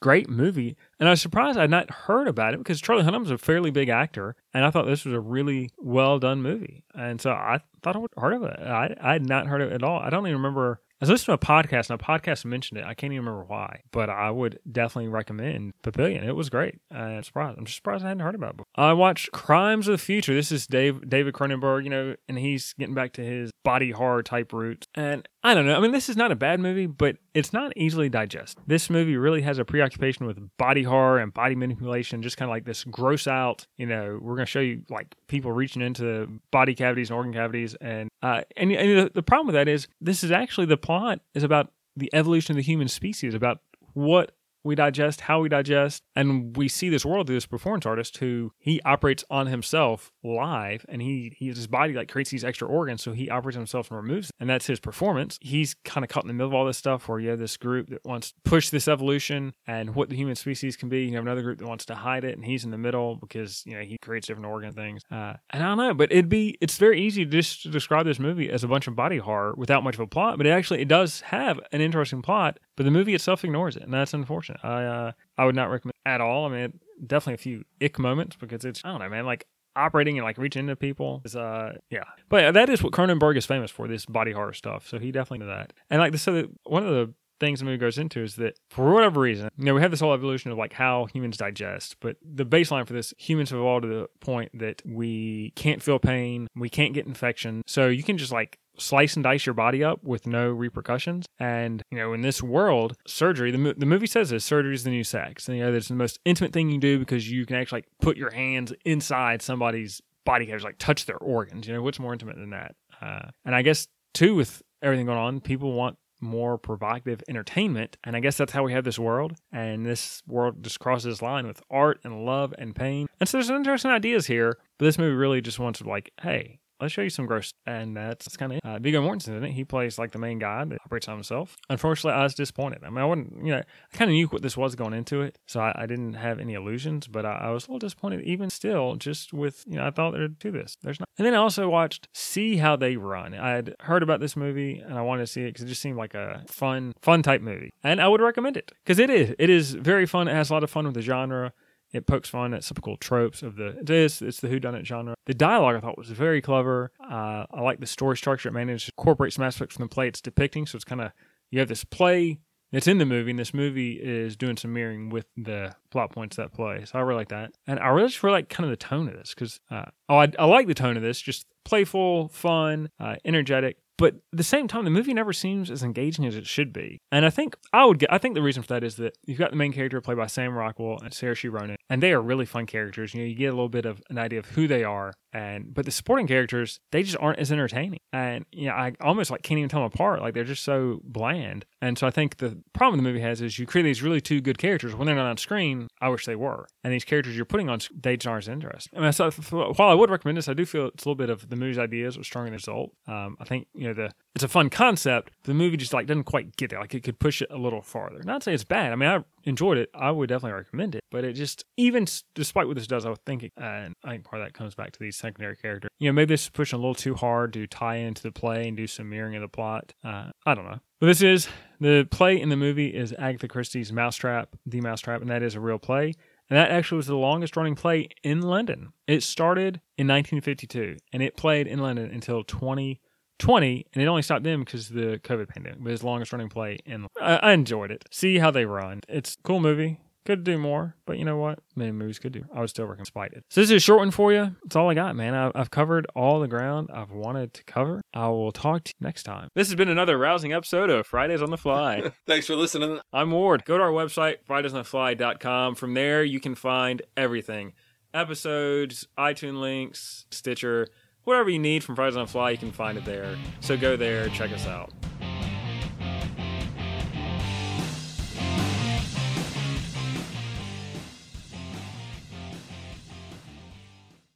great 0.00 0.28
movie. 0.28 0.76
And 0.98 1.08
I 1.08 1.12
was 1.12 1.22
surprised 1.22 1.58
I'd 1.58 1.70
not 1.70 1.90
heard 1.90 2.28
about 2.28 2.54
it 2.54 2.58
because 2.58 2.80
Charlie 2.80 3.04
Hunnam's 3.04 3.30
a 3.30 3.38
fairly 3.38 3.70
big 3.70 3.88
actor, 3.88 4.34
and 4.52 4.64
I 4.64 4.70
thought 4.70 4.86
this 4.86 5.04
was 5.04 5.14
a 5.14 5.20
really 5.20 5.70
well 5.78 6.18
done 6.18 6.42
movie. 6.42 6.84
And 6.94 7.20
so 7.20 7.30
I 7.30 7.60
thought 7.82 7.96
I 7.96 8.00
would 8.00 8.10
heard 8.16 8.34
of 8.34 8.42
it. 8.42 8.58
I 8.60 8.96
I 9.00 9.12
had 9.12 9.28
not 9.28 9.46
heard 9.46 9.62
of 9.62 9.70
it 9.70 9.74
at 9.74 9.82
all. 9.82 10.00
I 10.00 10.10
don't 10.10 10.26
even 10.26 10.38
remember 10.38 10.80
I 10.98 11.04
was 11.04 11.10
listening 11.10 11.36
to 11.36 11.44
a 11.44 11.46
podcast 11.46 11.90
and 11.90 12.00
a 12.00 12.02
podcast 12.02 12.46
mentioned 12.46 12.80
it. 12.80 12.86
I 12.86 12.94
can't 12.94 13.12
even 13.12 13.26
remember 13.26 13.44
why, 13.44 13.82
but 13.90 14.08
I 14.08 14.30
would 14.30 14.60
definitely 14.70 15.08
recommend 15.08 15.74
Papillon. 15.82 16.24
It 16.24 16.34
was 16.34 16.48
great. 16.48 16.78
I'm 16.90 17.22
surprised. 17.22 17.58
I'm 17.58 17.66
just 17.66 17.76
surprised 17.76 18.02
I 18.02 18.08
hadn't 18.08 18.22
heard 18.22 18.34
about 18.34 18.52
it. 18.52 18.56
Before. 18.56 18.66
I 18.76 18.94
watched 18.94 19.30
Crimes 19.30 19.88
of 19.88 19.92
the 19.92 19.98
Future. 19.98 20.32
This 20.32 20.50
is 20.50 20.66
Dave 20.66 21.06
David 21.06 21.34
Cronenberg, 21.34 21.84
you 21.84 21.90
know, 21.90 22.16
and 22.30 22.38
he's 22.38 22.72
getting 22.78 22.94
back 22.94 23.12
to 23.14 23.22
his 23.22 23.50
body 23.62 23.90
horror 23.90 24.22
type 24.22 24.54
roots. 24.54 24.86
And 24.94 25.28
I 25.46 25.54
don't 25.54 25.64
know. 25.64 25.76
I 25.76 25.78
mean, 25.78 25.92
this 25.92 26.08
is 26.08 26.16
not 26.16 26.32
a 26.32 26.34
bad 26.34 26.58
movie, 26.58 26.86
but 26.86 27.18
it's 27.32 27.52
not 27.52 27.72
easily 27.76 28.08
digested. 28.08 28.64
This 28.66 28.90
movie 28.90 29.16
really 29.16 29.42
has 29.42 29.60
a 29.60 29.64
preoccupation 29.64 30.26
with 30.26 30.40
body 30.56 30.82
horror 30.82 31.20
and 31.20 31.32
body 31.32 31.54
manipulation, 31.54 32.20
just 32.20 32.36
kind 32.36 32.48
of 32.48 32.52
like 32.52 32.64
this 32.64 32.82
gross 32.82 33.28
out. 33.28 33.64
You 33.76 33.86
know, 33.86 34.18
we're 34.20 34.34
going 34.34 34.44
to 34.44 34.50
show 34.50 34.58
you 34.58 34.82
like 34.90 35.14
people 35.28 35.52
reaching 35.52 35.82
into 35.82 36.40
body 36.50 36.74
cavities 36.74 37.10
and 37.10 37.16
organ 37.16 37.32
cavities, 37.32 37.76
and 37.76 38.10
uh, 38.22 38.42
and, 38.56 38.72
and 38.72 39.06
the, 39.06 39.10
the 39.14 39.22
problem 39.22 39.46
with 39.46 39.54
that 39.54 39.68
is 39.68 39.86
this 40.00 40.24
is 40.24 40.32
actually 40.32 40.66
the 40.66 40.76
plot 40.76 41.20
is 41.32 41.44
about 41.44 41.70
the 41.94 42.10
evolution 42.12 42.50
of 42.50 42.56
the 42.56 42.62
human 42.62 42.88
species, 42.88 43.32
about 43.32 43.60
what 43.94 44.35
we 44.66 44.74
digest, 44.74 45.22
how 45.22 45.40
we 45.40 45.48
digest, 45.48 46.02
and 46.14 46.56
we 46.56 46.68
see 46.68 46.88
this 46.88 47.04
world 47.04 47.26
through 47.26 47.36
this 47.36 47.46
performance 47.46 47.86
artist 47.86 48.18
who 48.18 48.52
he 48.58 48.80
operates 48.82 49.24
on 49.30 49.46
himself 49.46 50.12
live, 50.22 50.84
and 50.88 51.00
he, 51.00 51.32
he 51.36 51.48
his 51.48 51.66
body 51.66 51.94
like 51.94 52.08
creates 52.08 52.30
these 52.30 52.44
extra 52.44 52.68
organs, 52.68 53.02
so 53.02 53.12
he 53.12 53.30
operates 53.30 53.56
on 53.56 53.60
himself 53.60 53.90
and 53.90 53.96
removes, 53.96 54.30
and 54.40 54.50
that's 54.50 54.66
his 54.66 54.80
performance. 54.80 55.38
He's 55.40 55.74
kind 55.84 56.04
of 56.04 56.10
caught 56.10 56.24
in 56.24 56.28
the 56.28 56.34
middle 56.34 56.48
of 56.48 56.54
all 56.54 56.66
this 56.66 56.76
stuff, 56.76 57.08
where 57.08 57.18
you 57.18 57.30
have 57.30 57.38
this 57.38 57.56
group 57.56 57.88
that 57.90 58.04
wants 58.04 58.32
to 58.32 58.34
push 58.44 58.70
this 58.70 58.88
evolution 58.88 59.54
and 59.66 59.94
what 59.94 60.08
the 60.08 60.16
human 60.16 60.34
species 60.34 60.76
can 60.76 60.88
be. 60.88 61.04
You 61.04 61.14
have 61.14 61.24
another 61.24 61.42
group 61.42 61.58
that 61.58 61.66
wants 61.66 61.86
to 61.86 61.94
hide 61.94 62.24
it, 62.24 62.36
and 62.36 62.44
he's 62.44 62.64
in 62.64 62.70
the 62.70 62.78
middle 62.78 63.16
because 63.16 63.62
you 63.64 63.74
know 63.74 63.82
he 63.82 63.96
creates 64.02 64.26
different 64.26 64.46
organ 64.46 64.72
things. 64.72 65.02
Uh, 65.10 65.34
and 65.50 65.62
I 65.62 65.68
don't 65.68 65.78
know, 65.78 65.94
but 65.94 66.10
it'd 66.10 66.28
be 66.28 66.58
it's 66.60 66.76
very 66.76 67.00
easy 67.00 67.24
to 67.24 67.30
just 67.30 67.70
describe 67.70 68.04
this 68.04 68.18
movie 68.18 68.50
as 68.50 68.64
a 68.64 68.68
bunch 68.68 68.88
of 68.88 68.96
body 68.96 69.18
horror 69.18 69.54
without 69.56 69.84
much 69.84 69.94
of 69.94 70.00
a 70.00 70.06
plot, 70.06 70.36
but 70.38 70.46
it 70.46 70.50
actually 70.50 70.82
it 70.82 70.88
does 70.88 71.20
have 71.22 71.60
an 71.72 71.80
interesting 71.80 72.22
plot 72.22 72.58
but 72.76 72.84
the 72.84 72.90
movie 72.90 73.14
itself 73.14 73.44
ignores 73.44 73.76
it, 73.76 73.82
and 73.82 73.92
that's 73.92 74.14
unfortunate. 74.14 74.60
I 74.62 74.84
uh, 74.84 75.12
I 75.36 75.44
would 75.44 75.56
not 75.56 75.70
recommend 75.70 75.94
at 76.04 76.20
all. 76.20 76.46
I 76.46 76.48
mean, 76.50 76.80
definitely 77.04 77.34
a 77.34 77.38
few 77.38 77.64
ick 77.82 77.98
moments 77.98 78.36
because 78.36 78.64
it's 78.64 78.82
I 78.84 78.90
don't 78.90 79.00
know, 79.00 79.08
man. 79.08 79.26
Like 79.26 79.46
operating 79.74 80.16
and 80.16 80.24
like 80.24 80.38
reaching 80.38 80.60
into 80.60 80.74
people 80.74 81.20
is 81.26 81.36
uh 81.36 81.70
yeah 81.90 82.04
but 82.30 82.54
that 82.54 82.70
is 82.70 82.82
what 82.82 82.94
cronenberg 82.94 83.36
is 83.36 83.44
famous 83.44 83.70
for 83.70 83.86
this 83.86 84.06
body 84.06 84.32
horror 84.32 84.54
stuff 84.54 84.88
so 84.88 84.98
he 84.98 85.12
definitely 85.12 85.46
did 85.46 85.54
that 85.54 85.74
and 85.90 86.00
like 86.00 86.16
so 86.16 86.48
one 86.64 86.82
of 86.82 86.88
the 86.88 87.12
things 87.38 87.58
the 87.58 87.64
movie 87.64 87.76
goes 87.76 87.98
into 87.98 88.22
is 88.22 88.36
that 88.36 88.58
for 88.70 88.92
whatever 88.92 89.20
reason, 89.20 89.48
you 89.56 89.64
know, 89.64 89.74
we 89.74 89.80
have 89.80 89.90
this 89.90 90.00
whole 90.00 90.14
evolution 90.14 90.50
of 90.50 90.58
like 90.58 90.72
how 90.72 91.06
humans 91.06 91.36
digest, 91.36 91.96
but 92.00 92.16
the 92.22 92.46
baseline 92.46 92.86
for 92.86 92.92
this, 92.92 93.12
humans 93.18 93.50
have 93.50 93.58
evolved 93.58 93.82
to 93.82 93.88
the 93.88 94.06
point 94.20 94.50
that 94.58 94.82
we 94.84 95.52
can't 95.56 95.82
feel 95.82 95.98
pain, 95.98 96.48
we 96.56 96.68
can't 96.68 96.94
get 96.94 97.06
infection. 97.06 97.62
So 97.66 97.88
you 97.88 98.02
can 98.02 98.18
just 98.18 98.32
like 98.32 98.58
slice 98.78 99.14
and 99.14 99.24
dice 99.24 99.46
your 99.46 99.54
body 99.54 99.82
up 99.82 100.02
with 100.02 100.26
no 100.26 100.50
repercussions. 100.50 101.26
And, 101.38 101.82
you 101.90 101.98
know, 101.98 102.12
in 102.12 102.22
this 102.22 102.42
world, 102.42 102.96
surgery, 103.06 103.50
the, 103.50 103.74
the 103.76 103.86
movie 103.86 104.06
says 104.06 104.30
this 104.30 104.44
surgery 104.44 104.74
is 104.74 104.84
the 104.84 104.90
new 104.90 105.04
sex. 105.04 105.48
And, 105.48 105.56
you 105.58 105.64
know, 105.64 105.72
it's 105.72 105.88
the 105.88 105.94
most 105.94 106.18
intimate 106.24 106.52
thing 106.52 106.70
you 106.70 106.78
do 106.78 106.98
because 106.98 107.30
you 107.30 107.46
can 107.46 107.56
actually 107.56 107.78
like 107.78 107.88
put 108.00 108.16
your 108.16 108.30
hands 108.30 108.72
inside 108.84 109.42
somebody's 109.42 110.00
body 110.24 110.46
cavity, 110.46 110.64
like 110.64 110.78
touch 110.78 111.06
their 111.06 111.18
organs. 111.18 111.66
You 111.66 111.74
know, 111.74 111.82
what's 111.82 111.98
more 111.98 112.12
intimate 112.12 112.36
than 112.36 112.50
that? 112.50 112.74
Uh, 113.00 113.28
and 113.44 113.54
I 113.54 113.62
guess, 113.62 113.88
too, 114.14 114.34
with 114.34 114.62
everything 114.82 115.06
going 115.06 115.18
on, 115.18 115.40
people 115.40 115.72
want 115.72 115.96
more 116.20 116.56
provocative 116.56 117.22
entertainment. 117.28 117.96
And 118.04 118.16
I 118.16 118.20
guess 118.20 118.36
that's 118.36 118.52
how 118.52 118.62
we 118.62 118.72
have 118.72 118.84
this 118.84 118.98
world. 118.98 119.34
And 119.52 119.84
this 119.84 120.22
world 120.26 120.62
just 120.62 120.80
crosses 120.80 121.04
this 121.04 121.22
line 121.22 121.46
with 121.46 121.62
art 121.70 122.00
and 122.04 122.24
love 122.24 122.54
and 122.58 122.74
pain. 122.74 123.06
And 123.20 123.28
so 123.28 123.36
there's 123.36 123.48
some 123.48 123.56
interesting 123.56 123.90
ideas 123.90 124.26
here, 124.26 124.58
but 124.78 124.86
this 124.86 124.98
movie 124.98 125.14
really 125.14 125.40
just 125.40 125.58
wants 125.58 125.80
to 125.80 125.88
like, 125.88 126.10
hey, 126.22 126.58
let's 126.80 126.92
show 126.92 127.02
you 127.02 127.10
some 127.10 127.26
gross. 127.26 127.52
And 127.66 127.96
that's, 127.96 128.36
kind 128.36 128.52
of 128.52 128.58
it. 128.58 128.64
Uh, 128.64 128.78
Viggo 128.78 129.02
Mortensen 129.02 129.36
in 129.36 129.44
it. 129.44 129.52
He 129.52 129.64
plays 129.64 129.98
like 129.98 130.12
the 130.12 130.18
main 130.18 130.38
guy 130.38 130.64
that 130.64 130.78
operates 130.84 131.08
on 131.08 131.16
himself. 131.16 131.56
Unfortunately, 131.70 132.18
I 132.18 132.22
was 132.22 132.34
disappointed. 132.34 132.82
I 132.84 132.90
mean, 132.90 132.98
I 132.98 133.04
wouldn't, 133.04 133.44
you 133.44 133.52
know, 133.52 133.58
I 133.58 133.96
kind 133.96 134.10
of 134.10 134.14
knew 134.14 134.26
what 134.26 134.42
this 134.42 134.56
was 134.56 134.74
going 134.74 134.92
into 134.92 135.22
it. 135.22 135.38
So 135.46 135.60
I, 135.60 135.72
I 135.74 135.86
didn't 135.86 136.14
have 136.14 136.38
any 136.38 136.54
illusions, 136.54 137.06
but 137.06 137.24
I, 137.24 137.32
I, 137.32 137.50
was 137.50 137.64
a 137.64 137.68
little 137.68 137.78
disappointed 137.78 138.22
even 138.22 138.50
still, 138.50 138.96
just 138.96 139.32
with, 139.32 139.64
you 139.66 139.76
know, 139.76 139.86
I 139.86 139.90
thought 139.90 140.12
there'd 140.12 140.38
do 140.38 140.50
this. 140.50 140.76
There's 140.82 141.00
not. 141.00 141.08
And 141.18 141.26
then 141.26 141.34
I 141.34 141.38
also 141.38 141.68
watched 141.68 142.08
See 142.12 142.56
How 142.56 142.76
They 142.76 142.96
Run. 142.96 143.34
I 143.34 143.50
had 143.50 143.74
heard 143.80 144.02
about 144.02 144.20
this 144.20 144.36
movie 144.36 144.78
and 144.78 144.98
I 144.98 145.02
wanted 145.02 145.22
to 145.22 145.26
see 145.26 145.42
it 145.42 145.48
because 145.48 145.62
it 145.62 145.68
just 145.68 145.80
seemed 145.80 145.96
like 145.96 146.14
a 146.14 146.44
fun, 146.48 146.94
fun 147.00 147.22
type 147.22 147.40
movie. 147.40 147.72
And 147.82 148.00
I 148.00 148.08
would 148.08 148.20
recommend 148.20 148.56
it 148.56 148.72
because 148.84 148.98
it 148.98 149.10
is. 149.10 149.34
It 149.38 149.50
is 149.50 149.72
very 149.74 150.06
fun. 150.06 150.28
It 150.28 150.34
has 150.34 150.50
a 150.50 150.52
lot 150.52 150.62
of 150.62 150.70
fun 150.70 150.84
with 150.84 150.94
the 150.94 151.02
genre. 151.02 151.52
It 151.92 152.06
pokes 152.06 152.28
fun 152.28 152.52
at 152.52 152.62
typical 152.62 152.96
tropes 152.96 153.42
of 153.42 153.56
the 153.56 153.78
this. 153.82 154.20
It's 154.20 154.40
the 154.40 154.48
whodunit 154.48 154.84
genre. 154.84 155.14
The 155.26 155.34
dialogue 155.34 155.76
I 155.76 155.80
thought 155.80 155.96
was 155.96 156.10
very 156.10 156.42
clever. 156.42 156.92
Uh, 157.00 157.46
I 157.50 157.60
like 157.60 157.80
the 157.80 157.86
story 157.86 158.16
structure. 158.16 158.48
It 158.48 158.52
managed 158.52 158.86
to 158.86 158.92
incorporate 158.98 159.32
some 159.32 159.44
aspects 159.44 159.76
from 159.76 159.84
the 159.84 159.88
play 159.88 160.08
it's 160.08 160.20
depicting. 160.20 160.66
So 160.66 160.76
it's 160.76 160.84
kind 160.84 161.00
of 161.00 161.12
you 161.50 161.60
have 161.60 161.68
this 161.68 161.84
play 161.84 162.40
that's 162.72 162.88
in 162.88 162.98
the 162.98 163.06
movie, 163.06 163.30
and 163.30 163.38
this 163.38 163.54
movie 163.54 163.92
is 163.92 164.36
doing 164.36 164.56
some 164.56 164.72
mirroring 164.72 165.08
with 165.08 165.26
the 165.36 165.74
plot 165.90 166.12
points 166.12 166.36
that 166.36 166.52
play. 166.52 166.84
So 166.84 166.98
I 166.98 167.02
really 167.02 167.18
like 167.18 167.28
that, 167.28 167.52
and 167.66 167.78
I 167.78 167.88
really 167.88 168.08
just 168.08 168.22
really 168.22 168.38
like 168.38 168.48
kind 168.48 168.64
of 168.64 168.70
the 168.70 168.76
tone 168.76 169.08
of 169.08 169.14
this 169.14 169.34
because 169.34 169.60
uh, 169.70 169.86
oh, 170.08 170.18
I, 170.18 170.32
I 170.38 170.44
like 170.46 170.66
the 170.66 170.74
tone 170.74 170.96
of 170.96 171.02
this, 171.02 171.20
just 171.20 171.46
playful, 171.64 172.28
fun, 172.28 172.90
uh, 172.98 173.16
energetic. 173.24 173.78
But 173.98 174.14
at 174.14 174.20
the 174.32 174.44
same 174.44 174.68
time, 174.68 174.84
the 174.84 174.90
movie 174.90 175.14
never 175.14 175.32
seems 175.32 175.70
as 175.70 175.82
engaging 175.82 176.26
as 176.26 176.36
it 176.36 176.46
should 176.46 176.72
be. 176.72 177.00
And 177.10 177.24
I 177.24 177.30
think 177.30 177.56
I 177.72 177.84
would 177.84 177.98
get, 177.98 178.12
I 178.12 178.18
think 178.18 178.34
the 178.34 178.42
reason 178.42 178.62
for 178.62 178.68
that 178.68 178.84
is 178.84 178.96
that 178.96 179.16
you've 179.24 179.38
got 179.38 179.50
the 179.50 179.56
main 179.56 179.72
character 179.72 180.00
played 180.00 180.18
by 180.18 180.26
Sam 180.26 180.54
Rockwell 180.54 180.98
and 181.02 181.12
Saoirse 181.12 181.50
Ronan, 181.50 181.76
and 181.88 182.02
they 182.02 182.12
are 182.12 182.20
really 182.20 182.46
fun 182.46 182.66
characters. 182.66 183.14
You 183.14 183.22
know, 183.22 183.26
you 183.26 183.34
get 183.34 183.46
a 183.46 183.52
little 183.52 183.68
bit 183.68 183.86
of 183.86 184.02
an 184.10 184.18
idea 184.18 184.38
of 184.38 184.46
who 184.46 184.68
they 184.68 184.84
are, 184.84 185.14
and 185.32 185.72
but 185.72 185.84
the 185.84 185.90
supporting 185.90 186.26
characters 186.26 186.80
they 186.92 187.02
just 187.02 187.16
aren't 187.20 187.38
as 187.38 187.52
entertaining. 187.52 188.00
And 188.12 188.44
you 188.52 188.66
know, 188.66 188.72
I 188.72 188.92
almost 189.00 189.30
like 189.30 189.42
can't 189.42 189.58
even 189.58 189.68
tell 189.68 189.80
them 189.80 189.90
apart. 189.92 190.20
Like 190.20 190.34
they're 190.34 190.44
just 190.44 190.64
so 190.64 191.00
bland. 191.04 191.64
And 191.80 191.98
so 191.98 192.06
I 192.06 192.10
think 192.10 192.38
the 192.38 192.58
problem 192.72 192.96
the 192.98 193.02
movie 193.02 193.20
has 193.20 193.40
is 193.40 193.58
you 193.58 193.66
create 193.66 193.84
these 193.84 194.02
really 194.02 194.20
two 194.20 194.40
good 194.40 194.58
characters 194.58 194.94
when 194.94 195.06
they're 195.06 195.16
not 195.16 195.26
on 195.26 195.36
screen. 195.36 195.88
I 196.00 196.08
wish 196.08 196.26
they 196.26 196.36
were. 196.36 196.66
And 196.82 196.92
these 196.92 197.04
characters 197.04 197.36
you're 197.36 197.44
putting 197.44 197.68
on 197.68 197.80
they 197.94 198.16
just 198.16 198.26
aren't 198.26 198.44
as 198.44 198.48
interesting. 198.48 198.98
I 198.98 199.02
mean, 199.02 199.12
so 199.12 199.30
while 199.30 199.90
I 199.90 199.94
would 199.94 200.10
recommend 200.10 200.38
this, 200.38 200.48
I 200.48 200.54
do 200.54 200.64
feel 200.66 200.86
it's 200.88 201.04
a 201.04 201.08
little 201.08 201.16
bit 201.16 201.30
of 201.30 201.48
the 201.48 201.56
movie's 201.56 201.78
ideas 201.78 202.16
was 202.16 202.26
stronger 202.26 202.46
than 202.46 202.52
the 202.52 202.56
result. 202.56 202.92
Um, 203.06 203.36
I 203.40 203.44
think 203.44 203.68
you 203.74 203.85
the 203.94 204.10
it's 204.34 204.44
a 204.44 204.48
fun 204.48 204.70
concept. 204.70 205.32
The 205.44 205.54
movie 205.54 205.76
just 205.76 205.92
like 205.92 206.06
doesn't 206.06 206.24
quite 206.24 206.56
get 206.56 206.70
there. 206.70 206.80
Like 206.80 206.94
it 206.94 207.02
could 207.02 207.18
push 207.18 207.40
it 207.40 207.48
a 207.50 207.56
little 207.56 207.82
farther. 207.82 208.22
Not 208.22 208.42
say 208.42 208.52
it's 208.52 208.64
bad. 208.64 208.92
I 208.92 208.96
mean, 208.96 209.08
I 209.08 209.24
enjoyed 209.44 209.78
it. 209.78 209.90
I 209.94 210.10
would 210.10 210.28
definitely 210.28 210.58
recommend 210.58 210.94
it. 210.94 211.04
But 211.10 211.24
it 211.24 211.32
just 211.32 211.64
even 211.76 212.06
despite 212.34 212.66
what 212.66 212.76
this 212.76 212.86
does, 212.86 213.06
I 213.06 213.10
was 213.10 213.18
thinking, 213.24 213.50
and 213.56 213.94
I 214.04 214.10
think 214.10 214.24
part 214.24 214.42
of 214.42 214.46
that 214.46 214.52
comes 214.52 214.74
back 214.74 214.92
to 214.92 214.98
these 214.98 215.16
secondary 215.16 215.56
characters. 215.56 215.90
You 215.98 216.10
know, 216.10 216.12
maybe 216.12 216.34
this 216.34 216.42
is 216.42 216.50
pushing 216.50 216.78
a 216.78 216.80
little 216.80 216.94
too 216.94 217.14
hard 217.14 217.52
to 217.54 217.66
tie 217.66 217.96
into 217.96 218.22
the 218.22 218.32
play 218.32 218.68
and 218.68 218.76
do 218.76 218.86
some 218.86 219.08
mirroring 219.08 219.36
of 219.36 219.42
the 219.42 219.48
plot. 219.48 219.94
Uh, 220.04 220.30
I 220.44 220.54
don't 220.54 220.66
know. 220.66 220.80
But 221.00 221.06
this 221.06 221.22
is 221.22 221.48
the 221.80 222.08
play 222.10 222.40
in 222.40 222.48
the 222.48 222.56
movie 222.56 222.88
is 222.88 223.14
Agatha 223.18 223.48
Christie's 223.48 223.92
Mousetrap, 223.92 224.56
The 224.64 224.80
Mousetrap, 224.80 225.20
and 225.20 225.30
that 225.30 225.42
is 225.42 225.54
a 225.54 225.60
real 225.60 225.78
play. 225.78 226.14
And 226.48 226.56
that 226.56 226.70
actually 226.70 226.96
was 226.96 227.06
the 227.06 227.16
longest 227.16 227.56
running 227.56 227.74
play 227.74 228.08
in 228.22 228.40
London. 228.42 228.92
It 229.06 229.22
started 229.22 229.80
in 229.98 230.06
1952 230.06 230.96
and 231.12 231.22
it 231.22 231.36
played 231.36 231.66
in 231.66 231.80
London 231.80 232.10
until 232.10 232.44
20 232.44 233.00
20, 233.38 233.86
and 233.92 234.02
it 234.02 234.06
only 234.06 234.22
stopped 234.22 234.44
them 234.44 234.60
because 234.60 234.90
of 234.90 234.96
the 234.96 235.20
COVID 235.22 235.48
pandemic. 235.48 235.82
But 235.82 235.90
his 235.90 236.04
longest 236.04 236.32
running 236.32 236.48
play, 236.48 236.78
and 236.86 237.06
I, 237.20 237.36
I, 237.36 237.52
enjoyed 237.52 237.90
it. 237.90 238.04
See 238.10 238.38
how 238.38 238.50
they 238.50 238.64
run. 238.64 239.00
It's 239.08 239.34
a 239.34 239.42
cool 239.42 239.60
movie. 239.60 240.00
Could 240.24 240.42
do 240.42 240.58
more, 240.58 240.96
but 241.06 241.18
you 241.18 241.24
know 241.24 241.36
what? 241.36 241.60
Many 241.76 241.92
movies 241.92 242.18
could 242.18 242.32
do. 242.32 242.42
I 242.52 242.60
was 242.60 242.70
still 242.70 242.86
working 242.86 243.04
despite 243.04 243.32
it. 243.32 243.44
So 243.48 243.60
this 243.60 243.70
is 243.70 243.76
a 243.76 243.78
short 243.80 244.00
one 244.00 244.10
for 244.10 244.32
you. 244.32 244.56
That's 244.64 244.74
all 244.74 244.90
I 244.90 244.94
got, 244.94 245.14
man. 245.14 245.34
I, 245.34 245.52
I've 245.54 245.70
covered 245.70 246.08
all 246.16 246.40
the 246.40 246.48
ground 246.48 246.90
I've 246.92 247.12
wanted 247.12 247.54
to 247.54 247.64
cover. 247.64 248.02
I 248.12 248.26
will 248.28 248.50
talk 248.50 248.82
to 248.84 248.92
you 248.98 249.06
next 249.06 249.22
time. 249.22 249.50
This 249.54 249.68
has 249.68 249.76
been 249.76 249.88
another 249.88 250.18
rousing 250.18 250.52
episode 250.52 250.90
of 250.90 251.06
Fridays 251.06 251.42
on 251.42 251.50
the 251.50 251.56
Fly. 251.56 252.10
Thanks 252.26 252.48
for 252.48 252.56
listening. 252.56 252.98
I'm 253.12 253.30
Ward. 253.30 253.64
Go 253.64 253.78
to 253.78 253.84
our 253.84 253.92
website, 253.92 254.38
fridaysonthefly.com. 254.48 255.76
From 255.76 255.94
there, 255.94 256.24
you 256.24 256.40
can 256.40 256.56
find 256.56 257.02
everything 257.16 257.74
episodes, 258.12 259.06
iTunes 259.16 259.60
links, 259.60 260.26
Stitcher 260.32 260.88
whatever 261.26 261.50
you 261.50 261.58
need 261.58 261.82
from 261.82 261.96
Fridays 261.96 262.16
on 262.16 262.26
Fly, 262.28 262.50
you 262.50 262.56
can 262.56 262.70
find 262.72 262.96
it 262.96 263.04
there. 263.04 263.36
So 263.60 263.76
go 263.76 263.96
there, 263.96 264.28
check 264.28 264.52
us 264.52 264.66
out. 264.66 264.90